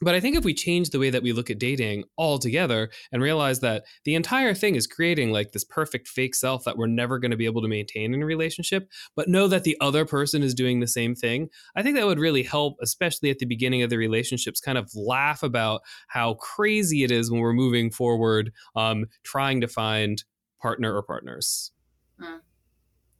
but 0.00 0.14
I 0.14 0.20
think 0.20 0.36
if 0.36 0.44
we 0.44 0.54
change 0.54 0.90
the 0.90 0.98
way 0.98 1.10
that 1.10 1.22
we 1.22 1.32
look 1.32 1.50
at 1.50 1.58
dating 1.58 2.04
altogether 2.16 2.90
and 3.12 3.22
realize 3.22 3.60
that 3.60 3.84
the 4.04 4.14
entire 4.14 4.54
thing 4.54 4.74
is 4.74 4.86
creating 4.86 5.32
like 5.32 5.52
this 5.52 5.64
perfect 5.64 6.08
fake 6.08 6.34
self 6.34 6.64
that 6.64 6.76
we're 6.76 6.86
never 6.86 7.18
going 7.18 7.30
to 7.30 7.36
be 7.36 7.46
able 7.46 7.62
to 7.62 7.68
maintain 7.68 8.14
in 8.14 8.22
a 8.22 8.26
relationship, 8.26 8.88
but 9.16 9.28
know 9.28 9.48
that 9.48 9.64
the 9.64 9.76
other 9.80 10.04
person 10.04 10.42
is 10.42 10.54
doing 10.54 10.80
the 10.80 10.86
same 10.86 11.14
thing, 11.14 11.48
I 11.76 11.82
think 11.82 11.96
that 11.96 12.06
would 12.06 12.18
really 12.18 12.42
help, 12.42 12.76
especially 12.82 13.30
at 13.30 13.38
the 13.38 13.46
beginning 13.46 13.82
of 13.82 13.90
the 13.90 13.96
relationships, 13.96 14.60
kind 14.60 14.78
of 14.78 14.90
laugh 14.94 15.42
about 15.42 15.82
how 16.08 16.34
crazy 16.34 17.02
it 17.02 17.10
is 17.10 17.30
when 17.30 17.40
we're 17.40 17.52
moving 17.52 17.90
forward, 17.90 18.52
um, 18.76 19.06
trying 19.22 19.60
to 19.60 19.68
find 19.68 20.24
partner 20.60 20.94
or 20.94 21.02
partners. 21.02 21.72
Mm. 22.20 22.40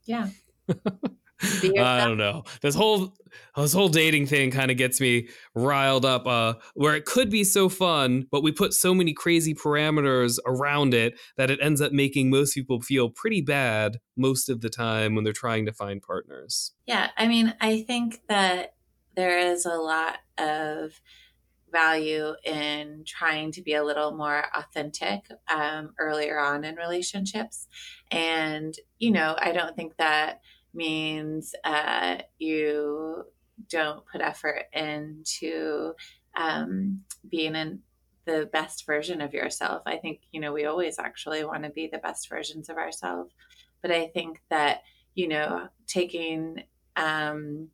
Yeah. 0.05 0.29
I 1.63 2.05
don't 2.05 2.17
know. 2.17 2.43
This 2.61 2.75
whole 2.75 3.13
this 3.55 3.73
whole 3.73 3.89
dating 3.89 4.27
thing 4.27 4.51
kind 4.51 4.71
of 4.71 4.77
gets 4.77 4.99
me 4.99 5.29
riled 5.55 6.05
up. 6.05 6.27
Uh, 6.27 6.55
where 6.73 6.95
it 6.95 7.05
could 7.05 7.29
be 7.29 7.43
so 7.43 7.69
fun, 7.69 8.25
but 8.31 8.43
we 8.43 8.51
put 8.51 8.73
so 8.73 8.93
many 8.93 9.13
crazy 9.13 9.53
parameters 9.53 10.37
around 10.45 10.93
it 10.93 11.17
that 11.37 11.49
it 11.49 11.59
ends 11.61 11.81
up 11.81 11.91
making 11.91 12.29
most 12.29 12.53
people 12.53 12.81
feel 12.81 13.09
pretty 13.09 13.41
bad 13.41 13.99
most 14.17 14.49
of 14.49 14.61
the 14.61 14.69
time 14.69 15.15
when 15.15 15.23
they're 15.23 15.33
trying 15.33 15.65
to 15.65 15.73
find 15.73 16.01
partners. 16.01 16.73
Yeah, 16.85 17.09
I 17.17 17.27
mean, 17.27 17.53
I 17.61 17.81
think 17.83 18.21
that 18.27 18.73
there 19.15 19.39
is 19.39 19.65
a 19.65 19.75
lot 19.75 20.17
of 20.37 20.99
value 21.71 22.33
in 22.43 23.03
trying 23.05 23.51
to 23.51 23.61
be 23.61 23.75
a 23.75 23.83
little 23.83 24.11
more 24.11 24.45
authentic 24.55 25.21
um, 25.53 25.93
earlier 25.99 26.39
on 26.39 26.65
in 26.65 26.75
relationships, 26.75 27.67
and 28.11 28.75
you 28.97 29.11
know, 29.11 29.37
I 29.39 29.53
don't 29.53 29.75
think 29.77 29.95
that 29.97 30.41
means 30.73 31.55
uh, 31.63 32.17
you 32.37 33.25
don't 33.69 34.05
put 34.11 34.21
effort 34.21 34.65
into 34.73 35.93
um, 36.35 37.01
being 37.29 37.55
in 37.55 37.79
the 38.25 38.49
best 38.53 38.85
version 38.85 39.21
of 39.21 39.33
yourself. 39.33 39.81
I 39.85 39.97
think, 39.97 40.21
you 40.31 40.39
know, 40.39 40.53
we 40.53 40.65
always 40.65 40.99
actually 40.99 41.43
want 41.43 41.63
to 41.63 41.69
be 41.69 41.87
the 41.91 41.97
best 41.97 42.29
versions 42.29 42.69
of 42.69 42.77
ourselves. 42.77 43.33
But 43.81 43.91
I 43.91 44.07
think 44.07 44.41
that, 44.49 44.81
you 45.15 45.27
know, 45.27 45.67
taking 45.87 46.63
um, 46.95 47.69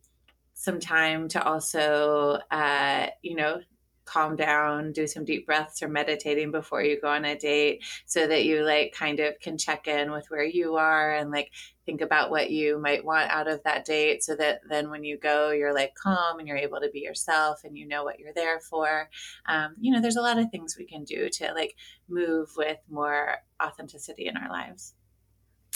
some 0.53 0.79
time 0.79 1.27
to 1.29 1.43
also, 1.43 2.39
uh, 2.51 3.07
you 3.21 3.35
know, 3.35 3.59
calm 4.05 4.35
down, 4.35 4.91
do 4.91 5.07
some 5.07 5.25
deep 5.25 5.45
breaths 5.45 5.81
or 5.81 5.87
meditating 5.87 6.51
before 6.51 6.83
you 6.83 6.99
go 6.99 7.07
on 7.07 7.25
a 7.25 7.37
date 7.37 7.83
so 8.05 8.27
that 8.27 8.45
you 8.45 8.63
like 8.63 8.93
kind 8.93 9.19
of 9.19 9.39
can 9.39 9.57
check 9.57 9.87
in 9.87 10.11
with 10.11 10.25
where 10.29 10.45
you 10.45 10.75
are 10.75 11.15
and 11.15 11.31
like 11.31 11.51
think 11.85 12.01
about 12.01 12.31
what 12.31 12.49
you 12.49 12.79
might 12.79 13.05
want 13.05 13.29
out 13.31 13.47
of 13.47 13.61
that 13.63 13.85
date 13.85 14.23
so 14.23 14.35
that 14.35 14.61
then 14.69 14.89
when 14.89 15.03
you 15.03 15.17
go, 15.17 15.51
you're 15.51 15.73
like 15.73 15.93
calm 15.95 16.39
and 16.39 16.47
you're 16.47 16.57
able 16.57 16.79
to 16.79 16.89
be 16.91 16.99
yourself 16.99 17.63
and 17.63 17.77
you 17.77 17.87
know 17.87 18.03
what 18.03 18.19
you're 18.19 18.33
there 18.33 18.59
for. 18.59 19.09
Um, 19.47 19.75
you 19.79 19.91
know, 19.91 20.01
there's 20.01 20.15
a 20.15 20.21
lot 20.21 20.39
of 20.39 20.49
things 20.49 20.75
we 20.77 20.85
can 20.85 21.03
do 21.03 21.29
to 21.29 21.53
like 21.53 21.75
move 22.09 22.49
with 22.55 22.77
more 22.89 23.35
authenticity 23.61 24.27
in 24.27 24.37
our 24.37 24.49
lives. 24.49 24.93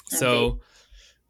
So, 0.08 0.60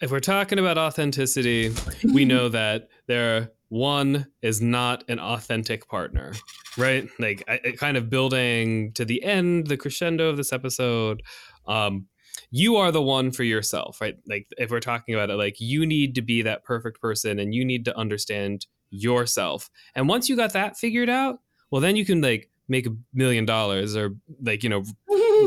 if 0.01 0.11
we're 0.11 0.21
talking 0.21 0.59
about 0.59 0.77
authenticity, 0.77 1.73
we 2.13 2.23
know 2.23 2.47
that 2.49 2.87
there 3.07 3.51
one 3.69 4.27
is 4.41 4.61
not 4.61 5.03
an 5.07 5.19
authentic 5.19 5.87
partner, 5.87 6.33
right? 6.77 7.07
Like 7.19 7.43
I, 7.47 7.73
kind 7.77 7.97
of 7.97 8.09
building 8.09 8.91
to 8.93 9.05
the 9.05 9.23
end, 9.23 9.67
the 9.67 9.77
crescendo 9.77 10.29
of 10.29 10.37
this 10.37 10.51
episode. 10.51 11.23
Um, 11.67 12.07
you 12.51 12.77
are 12.77 12.91
the 12.91 13.01
one 13.01 13.31
for 13.31 13.43
yourself, 13.43 14.01
right? 14.01 14.17
Like 14.27 14.47
if 14.57 14.71
we're 14.71 14.79
talking 14.79 15.13
about 15.13 15.29
it, 15.29 15.35
like 15.35 15.59
you 15.59 15.85
need 15.85 16.15
to 16.15 16.21
be 16.21 16.41
that 16.41 16.63
perfect 16.63 16.99
person, 16.99 17.39
and 17.39 17.53
you 17.53 17.63
need 17.63 17.85
to 17.85 17.97
understand 17.97 18.65
yourself. 18.89 19.69
And 19.95 20.09
once 20.09 20.29
you 20.29 20.35
got 20.35 20.53
that 20.53 20.77
figured 20.77 21.09
out, 21.09 21.39
well, 21.69 21.81
then 21.81 21.95
you 21.95 22.05
can 22.05 22.21
like 22.21 22.49
make 22.67 22.87
a 22.87 22.95
million 23.13 23.45
dollars 23.45 23.95
or 23.95 24.15
like 24.41 24.63
you 24.63 24.69
know 24.69 24.83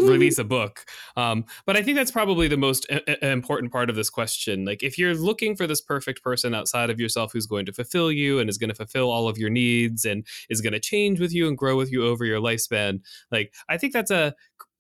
release 0.09 0.39
a 0.39 0.45
book. 0.45 0.85
Um, 1.17 1.45
but 1.67 1.77
I 1.77 1.83
think 1.83 1.97
that's 1.97 2.11
probably 2.11 2.49
the 2.49 2.57
most 2.57 2.87
a- 2.91 3.27
a 3.27 3.31
important 3.31 3.73
part 3.73 3.91
of 3.91 3.97
this 3.97 4.11
question. 4.11 4.65
Like, 4.65 4.83
if 4.83 4.99
you're 4.99 5.15
looking 5.15 5.57
for 5.57 5.67
this 5.67 5.81
perfect 5.81 6.23
person 6.23 6.55
outside 6.55 6.91
of 6.91 7.01
yourself 7.01 7.33
who's 7.33 7.47
going 7.47 7.67
to 7.67 7.73
fulfill 7.73 8.13
you 8.13 8.39
and 8.39 8.49
is 8.49 8.59
going 8.59 8.71
to 8.71 8.75
fulfill 8.75 9.11
all 9.11 9.29
of 9.29 9.39
your 9.39 9.51
needs 9.51 10.05
and 10.05 10.27
is 10.51 10.61
going 10.61 10.73
to 10.73 10.81
change 10.81 11.21
with 11.21 11.33
you 11.33 11.49
and 11.49 11.57
grow 11.57 11.77
with 11.77 11.93
you 11.93 12.07
over 12.07 12.25
your 12.25 12.41
lifespan, 12.41 13.01
like, 13.31 13.53
I 13.69 13.77
think 13.79 13.93
that's 13.93 14.11
a 14.11 14.35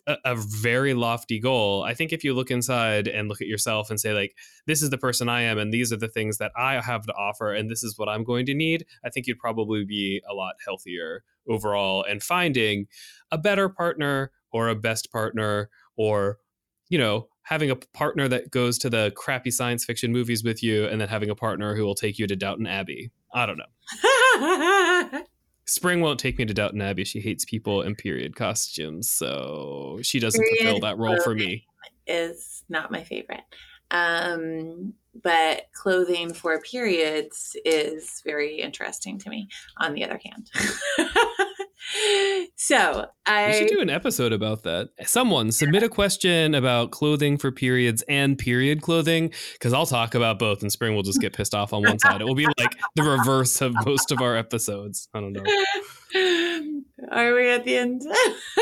a, 0.06 0.16
a, 0.24 0.34
very 0.36 0.94
lofty 0.94 1.38
goal. 1.38 1.84
I 1.84 1.94
think 1.94 2.12
if 2.12 2.24
you 2.24 2.34
look 2.34 2.50
inside 2.50 3.06
and 3.06 3.28
look 3.28 3.40
at 3.40 3.46
yourself 3.46 3.90
and 3.90 4.00
say, 4.00 4.12
like, 4.12 4.36
this 4.66 4.82
is 4.82 4.90
the 4.90 4.98
person 4.98 5.28
I 5.28 5.42
am, 5.42 5.58
and 5.58 5.72
these 5.72 5.92
are 5.92 5.96
the 5.96 6.08
things 6.08 6.38
that 6.38 6.52
I 6.56 6.80
have 6.80 7.06
to 7.06 7.12
offer, 7.14 7.52
and 7.52 7.70
this 7.70 7.82
is 7.82 7.98
what 7.98 8.08
I'm 8.08 8.24
going 8.24 8.46
to 8.46 8.54
need, 8.54 8.86
I 9.04 9.10
think 9.10 9.26
you'd 9.26 9.38
probably 9.38 9.84
be 9.84 10.22
a 10.28 10.34
lot 10.34 10.54
healthier 10.64 11.24
overall 11.48 12.04
and 12.04 12.22
finding 12.22 12.86
a 13.30 13.38
better 13.38 13.68
partner 13.68 14.30
or 14.52 14.68
a 14.68 14.74
best 14.74 15.10
partner 15.12 15.68
or 15.96 16.38
you 16.88 16.98
know 16.98 17.28
having 17.44 17.70
a 17.70 17.76
partner 17.76 18.28
that 18.28 18.50
goes 18.50 18.78
to 18.78 18.88
the 18.88 19.12
crappy 19.16 19.50
science 19.50 19.84
fiction 19.84 20.12
movies 20.12 20.44
with 20.44 20.62
you 20.62 20.86
and 20.86 21.00
then 21.00 21.08
having 21.08 21.30
a 21.30 21.34
partner 21.34 21.74
who 21.74 21.84
will 21.84 21.94
take 21.94 22.18
you 22.18 22.26
to 22.26 22.36
Downton 22.36 22.66
Abbey. 22.66 23.10
I 23.34 23.46
don't 23.46 23.58
know. 23.58 25.22
Spring 25.66 26.00
won't 26.00 26.20
take 26.20 26.38
me 26.38 26.44
to 26.44 26.54
Downton 26.54 26.80
Abbey. 26.80 27.04
She 27.04 27.20
hates 27.20 27.44
people 27.44 27.82
in 27.82 27.94
period 27.94 28.36
costumes, 28.36 29.10
so 29.10 29.98
she 30.02 30.18
doesn't 30.18 30.40
period 30.40 30.62
fulfill 30.62 30.80
that 30.80 30.98
role 30.98 31.20
for 31.22 31.34
me. 31.34 31.66
Is 32.06 32.64
not 32.68 32.90
my 32.90 33.04
favorite. 33.04 33.44
Um, 33.90 34.94
but 35.22 35.66
clothing 35.74 36.32
for 36.32 36.60
periods 36.60 37.54
is 37.64 38.22
very 38.24 38.60
interesting 38.60 39.18
to 39.18 39.30
me, 39.30 39.48
on 39.78 39.94
the 39.94 40.04
other 40.04 40.20
hand. 40.24 40.50
so 42.56 43.06
I 43.26 43.48
we 43.48 43.52
should 43.54 43.68
do 43.68 43.80
an 43.80 43.90
episode 43.90 44.32
about 44.32 44.62
that. 44.64 44.90
Someone 45.04 45.52
submit 45.52 45.82
a 45.82 45.88
question 45.88 46.54
about 46.54 46.90
clothing 46.90 47.38
for 47.38 47.50
periods 47.50 48.02
and 48.08 48.38
period 48.38 48.82
clothing, 48.82 49.32
because 49.54 49.72
I'll 49.72 49.86
talk 49.86 50.14
about 50.14 50.38
both, 50.38 50.62
and 50.62 50.70
Spring 50.70 50.94
will 50.94 51.02
just 51.02 51.20
get 51.20 51.32
pissed 51.32 51.54
off 51.54 51.72
on 51.72 51.82
one 51.82 51.98
side. 51.98 52.20
It 52.20 52.24
will 52.24 52.34
be 52.34 52.46
like 52.46 52.78
the 52.94 53.02
reverse 53.02 53.60
of 53.60 53.74
most 53.84 54.12
of 54.12 54.20
our 54.20 54.36
episodes. 54.36 55.08
I 55.14 55.20
don't 55.20 55.32
know. 55.32 55.44
Are 57.10 57.34
we 57.34 57.48
at 57.48 57.64
the 57.64 57.76
end? 57.76 58.02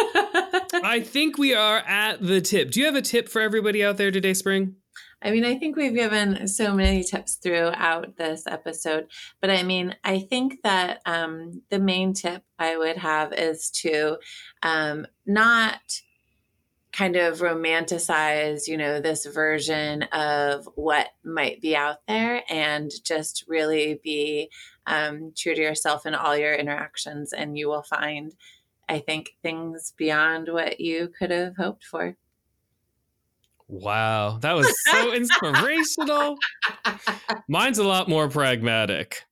I 0.83 1.03
think 1.05 1.37
we 1.37 1.55
are 1.55 1.79
at 1.79 2.25
the 2.25 2.41
tip. 2.41 2.71
Do 2.71 2.81
you 2.81 2.87
have 2.87 2.95
a 2.95 3.03
tip 3.03 3.29
for 3.29 3.41
everybody 3.43 3.85
out 3.85 3.97
there 3.97 4.11
today, 4.11 4.35
Spring? 4.35 4.77
I 5.23 5.31
mean, 5.31 5.45
I 5.45 5.59
think 5.59 5.77
we've 5.77 5.95
given 5.95 6.49
so 6.49 6.75
many 6.75 7.05
tips 7.05 7.35
throughout 7.35 8.17
this 8.17 8.47
episode, 8.47 9.07
but 9.41 9.51
I 9.51 9.63
mean, 9.63 9.95
I 10.03 10.21
think 10.21 10.63
that 10.63 11.03
um, 11.05 11.63
the 11.69 11.79
main 11.79 12.15
tip 12.15 12.43
I 12.59 12.79
would 12.79 12.97
have 12.97 13.33
is 13.35 13.71
to 13.83 14.17
um, 14.63 15.07
not 15.27 15.81
kind 16.93 17.17
of 17.17 17.39
romanticize, 17.39 18.67
you 18.67 18.77
know, 18.77 19.01
this 19.01 19.27
version 19.27 20.05
of 20.05 20.67
what 20.75 21.09
might 21.23 21.61
be 21.61 21.77
out 21.77 21.99
there 22.09 22.43
and 22.49 22.91
just 23.05 23.45
really 23.47 24.01
be 24.03 24.51
um, 24.87 25.33
true 25.37 25.55
to 25.55 25.61
yourself 25.61 26.07
in 26.07 26.15
all 26.15 26.37
your 26.37 26.55
interactions, 26.55 27.33
and 27.33 27.57
you 27.57 27.69
will 27.69 27.83
find, 27.83 28.35
I 28.89 28.99
think, 28.99 29.31
things 29.43 29.93
beyond 29.97 30.49
what 30.49 30.81
you 30.81 31.13
could 31.17 31.31
have 31.31 31.57
hoped 31.57 31.85
for. 31.85 32.17
Wow, 33.71 34.39
that 34.43 34.55
was 34.55 34.67
so 34.91 35.13
inspirational. 35.15 36.37
Mine's 37.49 37.79
a 37.79 37.85
lot 37.87 38.09
more 38.09 38.29
pragmatic. 38.29 39.23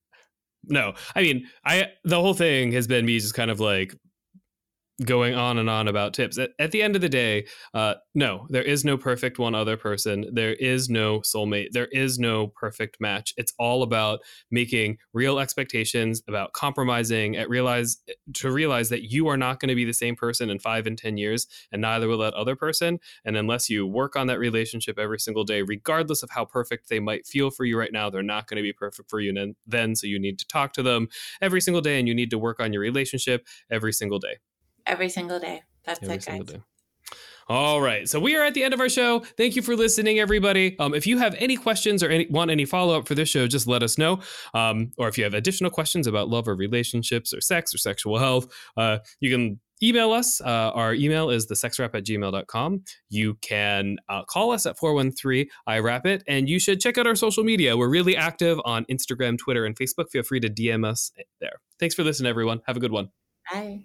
No, 0.64 0.94
I 1.16 1.22
mean, 1.22 1.46
I 1.64 1.88
the 2.04 2.20
whole 2.20 2.34
thing 2.34 2.72
has 2.72 2.86
been 2.86 3.04
me 3.04 3.18
just 3.18 3.34
kind 3.34 3.50
of 3.50 3.58
like 3.58 3.94
going 5.04 5.34
on 5.34 5.58
and 5.58 5.70
on 5.70 5.86
about 5.86 6.12
tips. 6.12 6.38
At, 6.38 6.50
at 6.58 6.72
the 6.72 6.82
end 6.82 6.96
of 6.96 7.02
the 7.02 7.08
day, 7.08 7.46
uh, 7.72 7.94
no, 8.14 8.46
there 8.50 8.62
is 8.62 8.84
no 8.84 8.96
perfect 8.96 9.38
one 9.38 9.54
other 9.54 9.76
person. 9.76 10.26
There 10.32 10.54
is 10.54 10.88
no 10.88 11.20
soulmate. 11.20 11.68
There 11.72 11.86
is 11.86 12.18
no 12.18 12.48
perfect 12.48 13.00
match. 13.00 13.32
It's 13.36 13.52
all 13.58 13.82
about 13.82 14.20
making 14.50 14.98
real 15.12 15.38
expectations, 15.38 16.22
about 16.26 16.52
compromising, 16.52 17.36
at 17.36 17.48
realize 17.48 17.98
to 18.34 18.50
realize 18.50 18.88
that 18.88 19.10
you 19.10 19.28
are 19.28 19.36
not 19.36 19.60
going 19.60 19.68
to 19.68 19.74
be 19.74 19.84
the 19.84 19.92
same 19.92 20.16
person 20.16 20.50
in 20.50 20.58
five 20.58 20.86
and 20.86 20.98
ten 20.98 21.16
years, 21.16 21.46
and 21.70 21.82
neither 21.82 22.08
will 22.08 22.18
that 22.18 22.34
other 22.34 22.56
person. 22.56 22.98
And 23.24 23.36
unless 23.36 23.70
you 23.70 23.86
work 23.86 24.16
on 24.16 24.26
that 24.26 24.38
relationship 24.38 24.98
every 24.98 25.20
single 25.20 25.44
day, 25.44 25.62
regardless 25.62 26.22
of 26.22 26.30
how 26.30 26.44
perfect 26.44 26.88
they 26.88 27.00
might 27.00 27.26
feel 27.26 27.50
for 27.50 27.64
you 27.64 27.78
right 27.78 27.92
now, 27.92 28.10
they're 28.10 28.22
not 28.22 28.48
going 28.48 28.56
to 28.56 28.62
be 28.62 28.72
perfect 28.72 29.08
for 29.08 29.20
you 29.20 29.54
then. 29.66 29.94
So 29.94 30.06
you 30.06 30.18
need 30.18 30.38
to 30.40 30.46
talk 30.46 30.72
to 30.72 30.82
them 30.82 31.08
every 31.40 31.60
single 31.60 31.80
day, 31.80 31.98
and 31.98 32.08
you 32.08 32.14
need 32.14 32.30
to 32.30 32.38
work 32.38 32.58
on 32.58 32.72
your 32.72 32.82
relationship 32.82 33.46
every 33.70 33.92
single 33.92 34.18
day 34.18 34.38
every 34.88 35.08
single 35.08 35.38
day. 35.38 35.62
That's 35.84 36.02
every 36.02 36.16
it, 36.16 36.26
guys. 36.26 36.44
Day. 36.44 36.60
All 37.48 37.80
right. 37.80 38.06
So 38.06 38.20
we 38.20 38.36
are 38.36 38.44
at 38.44 38.52
the 38.52 38.62
end 38.62 38.74
of 38.74 38.80
our 38.80 38.90
show. 38.90 39.20
Thank 39.20 39.56
you 39.56 39.62
for 39.62 39.74
listening, 39.74 40.18
everybody. 40.18 40.78
Um, 40.78 40.92
if 40.92 41.06
you 41.06 41.16
have 41.16 41.34
any 41.38 41.56
questions 41.56 42.02
or 42.02 42.10
any, 42.10 42.26
want 42.28 42.50
any 42.50 42.66
follow 42.66 42.98
up 42.98 43.08
for 43.08 43.14
this 43.14 43.30
show, 43.30 43.46
just 43.46 43.66
let 43.66 43.82
us 43.82 43.96
know. 43.96 44.20
Um, 44.52 44.92
or 44.98 45.08
if 45.08 45.16
you 45.16 45.24
have 45.24 45.32
additional 45.32 45.70
questions 45.70 46.06
about 46.06 46.28
love 46.28 46.46
or 46.46 46.54
relationships 46.54 47.32
or 47.32 47.40
sex 47.40 47.74
or 47.74 47.78
sexual 47.78 48.18
health, 48.18 48.48
uh, 48.76 48.98
you 49.20 49.30
can 49.30 49.60
email 49.82 50.12
us. 50.12 50.42
Uh, 50.42 50.72
our 50.74 50.92
email 50.92 51.30
is 51.30 51.46
thesexwrap 51.46 51.94
at 51.94 52.04
gmail.com. 52.04 52.82
You 53.08 53.34
can 53.40 53.96
uh, 54.10 54.24
call 54.24 54.50
us 54.50 54.66
at 54.66 54.76
413 54.76 55.46
IRAP 55.66 56.04
it, 56.04 56.24
and 56.28 56.50
you 56.50 56.58
should 56.58 56.80
check 56.80 56.98
out 56.98 57.06
our 57.06 57.14
social 57.14 57.44
media. 57.44 57.78
We're 57.78 57.88
really 57.88 58.16
active 58.16 58.60
on 58.66 58.84
Instagram, 58.86 59.38
Twitter, 59.38 59.64
and 59.64 59.74
Facebook. 59.74 60.10
Feel 60.10 60.22
free 60.22 60.40
to 60.40 60.50
DM 60.50 60.84
us 60.84 61.12
there. 61.40 61.60
Thanks 61.80 61.94
for 61.94 62.04
listening, 62.04 62.28
everyone. 62.28 62.60
Have 62.66 62.76
a 62.76 62.80
good 62.80 62.92
one. 62.92 63.08
Bye 63.50 63.84